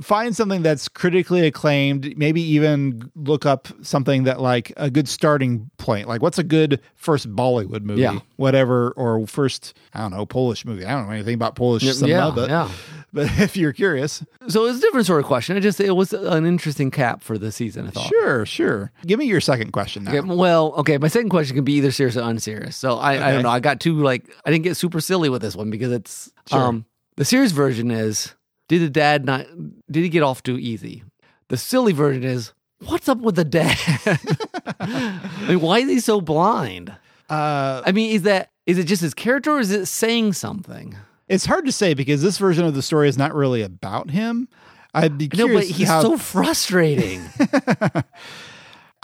[0.00, 2.16] Find something that's critically acclaimed.
[2.16, 6.08] Maybe even look up something that like a good starting point.
[6.08, 8.02] Like what's a good first Bollywood movie?
[8.02, 8.18] Yeah.
[8.36, 10.84] Whatever, or first, I don't know, Polish movie.
[10.84, 12.70] I don't know anything about Polish cinema, yeah, but, yeah.
[13.12, 15.56] But if you're curious, So it's a different sort of question.
[15.56, 17.86] It just it was an interesting cap for the season.
[17.86, 18.08] I thought.
[18.08, 18.92] sure, sure.
[19.06, 20.12] Give me your second question now.
[20.14, 20.98] Okay, well, okay.
[20.98, 22.76] My second question can be either serious or unserious.
[22.76, 23.50] So I, I don't know.
[23.50, 26.60] I got too like I didn't get super silly with this one because it's Sure.
[26.60, 26.84] um
[27.16, 28.34] the serious version is
[28.68, 29.46] did the dad not
[29.90, 31.02] did he get off too easy?
[31.48, 32.52] The silly version is
[32.84, 33.78] what's up with the dad?
[34.80, 36.90] I mean, why is he so blind?
[37.28, 40.96] Uh, I mean, is that is it just his character or is it saying something?
[41.28, 44.48] It's hard to say because this version of the story is not really about him.
[44.94, 45.52] I'd be curious.
[45.52, 47.22] No, but he's how- so frustrating.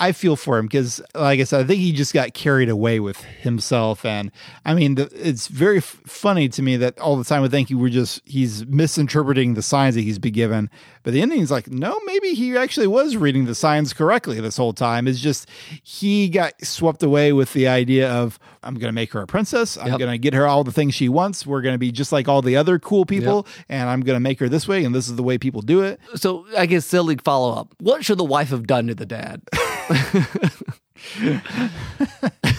[0.08, 2.98] I feel for him because, like I said, I think he just got carried away
[3.00, 4.04] with himself.
[4.04, 4.30] And
[4.64, 7.68] I mean, the, it's very f- funny to me that all the time I think
[7.68, 10.70] he were just, he's misinterpreting the signs that he's been given.
[11.04, 14.72] But the ending's like, no, maybe he actually was reading the signs correctly this whole
[14.72, 15.08] time.
[15.08, 15.48] It's just
[15.82, 19.76] he got swept away with the idea of, I'm going to make her a princess.
[19.76, 19.98] I'm Yep.
[19.98, 21.44] going to get her all the things she wants.
[21.46, 23.46] We're going to be just like all the other cool people.
[23.68, 24.84] And I'm going to make her this way.
[24.84, 26.00] And this is the way people do it.
[26.14, 27.74] so I guess silly follow up.
[27.80, 29.42] What should the wife have done to the dad?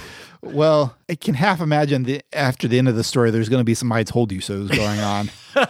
[0.46, 3.66] Well, I can half imagine the after the end of the story, there's going to
[3.66, 5.30] be some "I told you so"s going on.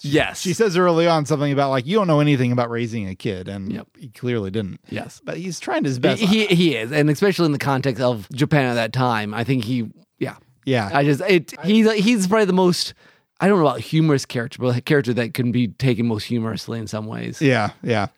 [0.00, 0.40] yes.
[0.40, 3.46] she says early on something about like you don't know anything about raising a kid,
[3.48, 3.86] and Yep.
[3.96, 4.80] he clearly didn't.
[4.90, 5.20] Yes.
[5.24, 6.20] but he's trying his best.
[6.20, 9.44] He, he he is, and especially in the context of Japan at that time, I
[9.44, 9.88] think he,
[10.18, 12.92] yeah, yeah, I just it he's he's probably the most
[13.40, 16.80] I don't know about humorous character, but a character that can be taken most humorously
[16.80, 17.40] in some ways.
[17.40, 18.08] yeah, yeah.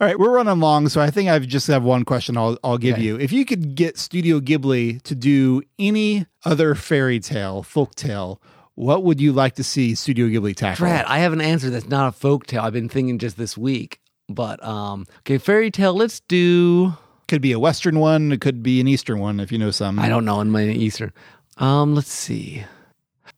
[0.00, 2.36] All right, we're running long, so I think I just have one question.
[2.36, 3.02] I'll I'll give Okay.
[3.04, 3.18] you.
[3.18, 8.40] If you could get Studio Ghibli to do any other fairy tale, folk tale,
[8.74, 10.84] what would you like to see Studio Ghibli tackle?
[10.86, 12.62] Brad, I have an answer that's not a folk tale.
[12.62, 15.94] I've been thinking just this week, but um, okay, fairy tale.
[15.94, 16.94] Let's do.
[17.28, 18.32] Could be a Western one.
[18.32, 19.98] It could be an Eastern one if you know some.
[19.98, 21.12] I don't know in my Eastern.
[21.58, 22.64] Um, let's see.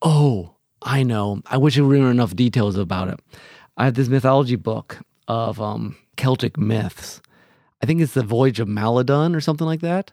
[0.01, 1.41] Oh, I know.
[1.47, 3.19] I wish I remember enough details about it.
[3.77, 7.21] I have this mythology book of um Celtic myths.
[7.81, 10.11] I think it's the Voyage of Maildun or something like that.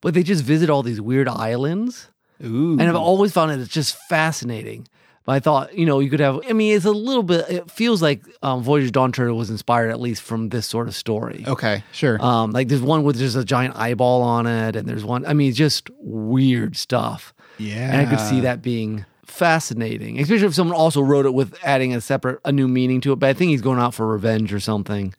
[0.00, 2.08] But they just visit all these weird islands.
[2.44, 2.72] Ooh.
[2.72, 4.86] And I've always found it just fascinating.
[5.24, 7.70] But I thought, you know, you could have, I mean, it's a little bit, it
[7.70, 10.94] feels like um, Voyage of Dawn Treader was inspired at least from this sort of
[10.94, 11.44] story.
[11.48, 12.22] Okay, sure.
[12.22, 15.32] Um, like there's one with just a giant eyeball on it, and there's one, I
[15.32, 17.32] mean, just weird stuff.
[17.56, 17.90] yeah.
[17.90, 21.94] And I could see that being fascinating, especially if someone also wrote it with adding
[21.94, 23.16] a separate, a new meaning to it.
[23.16, 25.14] But I think he's going out for revenge or something.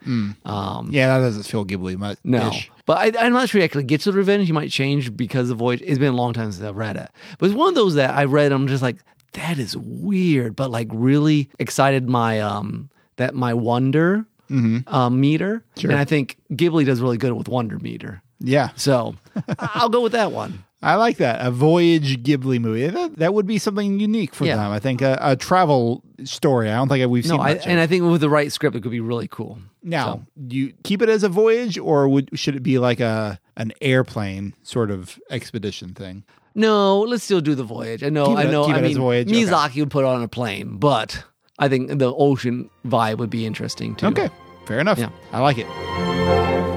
[0.45, 2.17] Um, Yeah, that doesn't feel Ghibli much.
[2.23, 2.51] no,
[2.85, 4.45] but I, I'm not sure he actually gets to the revenge.
[4.47, 5.81] He might change because of Voyage.
[5.83, 8.15] It's been a long time since I've read it, but it's one of those that
[8.15, 8.51] I read.
[8.51, 8.97] I'm just like,
[9.33, 15.63] that is weird, but like really excited my um that my wonder um, meter.
[15.77, 15.89] Sure.
[15.89, 18.21] And I think Ghibli does really good with wonder meter.
[18.39, 18.69] Yeah.
[18.75, 19.15] So
[19.59, 20.64] I'll go with that one.
[20.82, 21.43] I like that.
[21.45, 22.88] A voyage Ghibli movie.
[22.88, 24.57] That, that would be something unique for Yeah.
[24.57, 24.71] them.
[24.71, 26.69] I think a, a travel story.
[26.69, 28.82] I don't think we've No, seen I, and I think with the right script, it
[28.84, 29.57] could be really cool.
[29.82, 33.39] Now, do you keep it as a voyage, or would should it be like a
[33.57, 36.23] an airplane sort of expedition thing?
[36.53, 38.03] No, let's still do the voyage.
[38.03, 38.65] I know, it- I know.
[38.65, 39.43] I mean, voyage, okay.
[39.43, 41.23] Miyazaki would put on a plane, but
[41.59, 44.07] I think the ocean vibe would be interesting too.
[44.07, 44.30] Okay,
[44.65, 44.97] fair enough.
[44.99, 45.09] Yeah.
[45.32, 46.74] I like it.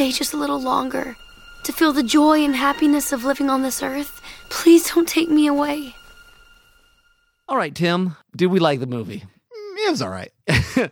[0.00, 1.14] Stay just a little longer
[1.62, 4.22] to feel the joy and happiness of living on this earth.
[4.48, 5.94] Please don't take me away.
[7.46, 8.16] All right, Tim.
[8.34, 9.18] Did we like the movie?
[9.18, 10.32] Mm, it was all right.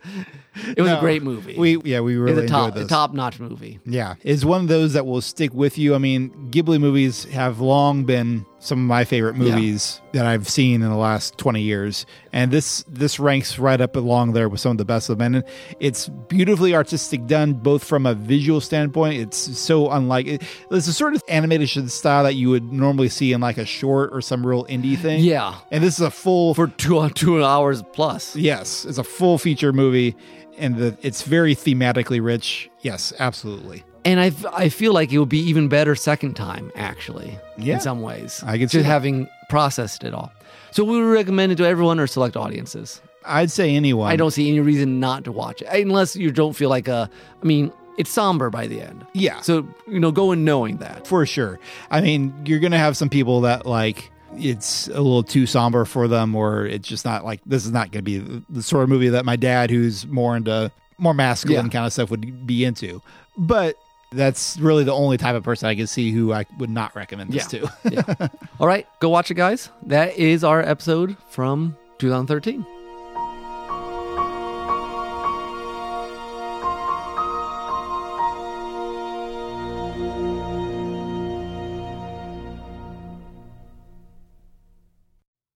[0.75, 1.55] It was No, a great movie.
[1.57, 2.89] We yeah, we really it's a top, enjoyed this.
[2.89, 3.79] top notch movie.
[3.85, 5.95] Yeah, it's one of those that will stick with you.
[5.95, 9.55] I mean, Ghibli movies have long been some of my favorite Yeah.
[9.55, 12.05] movies that I've seen in the last 20 years.
[12.33, 15.33] And this this ranks right up along there with some of the best of them.
[15.35, 15.43] And
[15.79, 19.17] it's beautifully artistic done both from a visual standpoint.
[19.21, 23.31] It's so unlike it, it's the sort of animation style that you would normally see
[23.31, 25.23] in like a short or some real indie thing.
[25.23, 28.35] Yeah, And this is a full for two two hours plus.
[28.35, 30.15] Yes, it's a full feature movie
[30.57, 32.69] and the, it's very thematically rich.
[32.81, 33.83] Yes, absolutely.
[34.05, 37.37] And I, I feel like it would be even better second time, actually.
[37.57, 37.75] Yeah.
[37.75, 38.43] In some ways.
[38.45, 40.31] I can see Just having processed it all.
[40.71, 43.01] So we would recommend it to everyone or select audiences.
[43.25, 44.11] I'd say anyone.
[44.11, 45.67] I don't see any reason not to watch it.
[45.67, 47.09] Unless you don't feel like a.
[47.41, 49.05] I mean, it's somber by the end.
[49.13, 49.41] Yeah.
[49.41, 51.05] So, you know, go in knowing that.
[51.05, 51.59] for sure.
[51.91, 55.85] I mean, you're going to have some people that like it's a little too somber
[55.85, 58.83] for them, or it's just not like this is not going to be the, sort
[58.83, 61.71] of movie that my dad, who's more into more masculine Yeah.
[61.71, 63.01] kind of stuff, would be into.
[63.37, 63.75] But
[64.11, 67.31] that's really the only type of person I can see who I would not recommend
[67.31, 67.59] this Yeah.
[67.59, 67.71] to.
[68.19, 68.27] yeah.
[68.59, 68.87] All right.
[68.99, 69.69] Go watch it, guys.
[69.85, 72.65] That is our episode from 2013.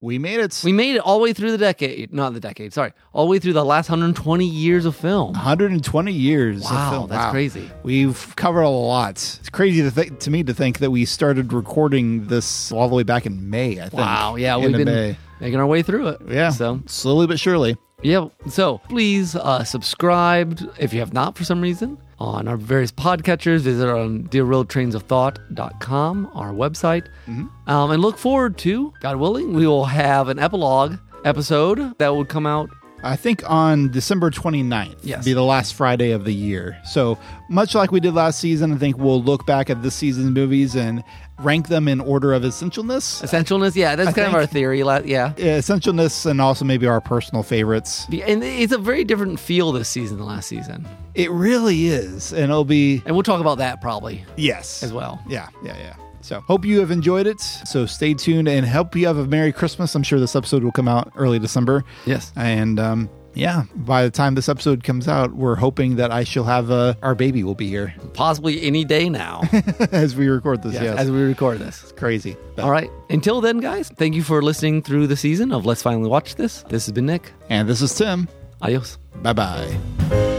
[0.04, 0.62] We made it.
[0.66, 2.14] We made it all the way through the decade.
[2.14, 2.92] Not the decade, sorry.
[3.14, 5.32] All the way through the last 120 years of film.
[5.32, 6.66] 120 years.
[6.66, 7.10] of Wow, film.
[7.10, 7.70] that's crazy.
[7.84, 9.12] We've covered a lot.
[9.14, 12.96] It's crazy to think to me to think that we started recording this all the
[12.96, 13.80] way back in May.
[13.80, 13.94] I think.
[13.94, 14.36] Wow.
[14.36, 14.56] Yeah.
[14.58, 15.18] End We've been May.
[15.40, 16.22] making our way through it.
[16.28, 16.50] Yeah.
[16.50, 17.78] So slowly but surely.
[18.02, 18.28] Yeah.
[18.50, 23.60] So please uh, subscribe if you have not for some reason on our various podcatchers.
[23.60, 27.08] Visit on dearroadtrainsofthought.com, our website.
[27.28, 27.70] Mm-hmm.
[27.70, 32.30] Um, and look forward to, God willing, we will have an epilogue episode that would
[32.30, 32.70] come out.
[33.06, 35.26] I think on December 29th, Yes.
[35.26, 36.78] be the last Friday of the year.
[36.86, 37.18] So,
[37.50, 40.74] much like we did last season, I think we'll look back at this season's movies
[40.76, 41.04] and
[41.40, 43.24] rank them in order of essentialness.
[43.24, 43.76] Essentialness.
[43.76, 44.80] Yeah, that's I kind of our theory.
[44.80, 45.02] Yeah.
[45.06, 48.06] Yeah, Essentialness and also maybe our personal favorites.
[48.10, 50.88] And it's a very different feel this season than last season.
[51.16, 52.34] It really is.
[52.34, 54.84] And it'll be, And we'll talk about that probably yes.
[54.84, 55.22] as well.
[55.28, 55.96] Yeah, yeah, yeah.
[56.22, 57.42] So, hope you have enjoyed it.
[57.42, 59.94] So, stay tuned and hope you have a Merry Christmas.
[59.94, 61.84] I'm sure this episode will come out early December.
[62.06, 62.32] Yes.
[62.38, 66.44] And, um, yeah, by the time this episode comes out, we're hoping that I shall
[66.44, 69.42] have uh, our baby will be here Possibly any day now
[69.92, 70.74] as we record this.
[70.74, 70.98] yes, yes.
[71.00, 71.84] as we record this.
[71.84, 72.36] It's crazy.
[72.56, 72.90] But- All right.
[73.10, 76.64] Until then, guys, thank you for listening through the season of Let's Finally Watch This.
[76.64, 77.32] This has been Nick.
[77.50, 78.28] And this is Tim.
[78.62, 78.98] Adios.
[79.22, 80.33] Bye bye.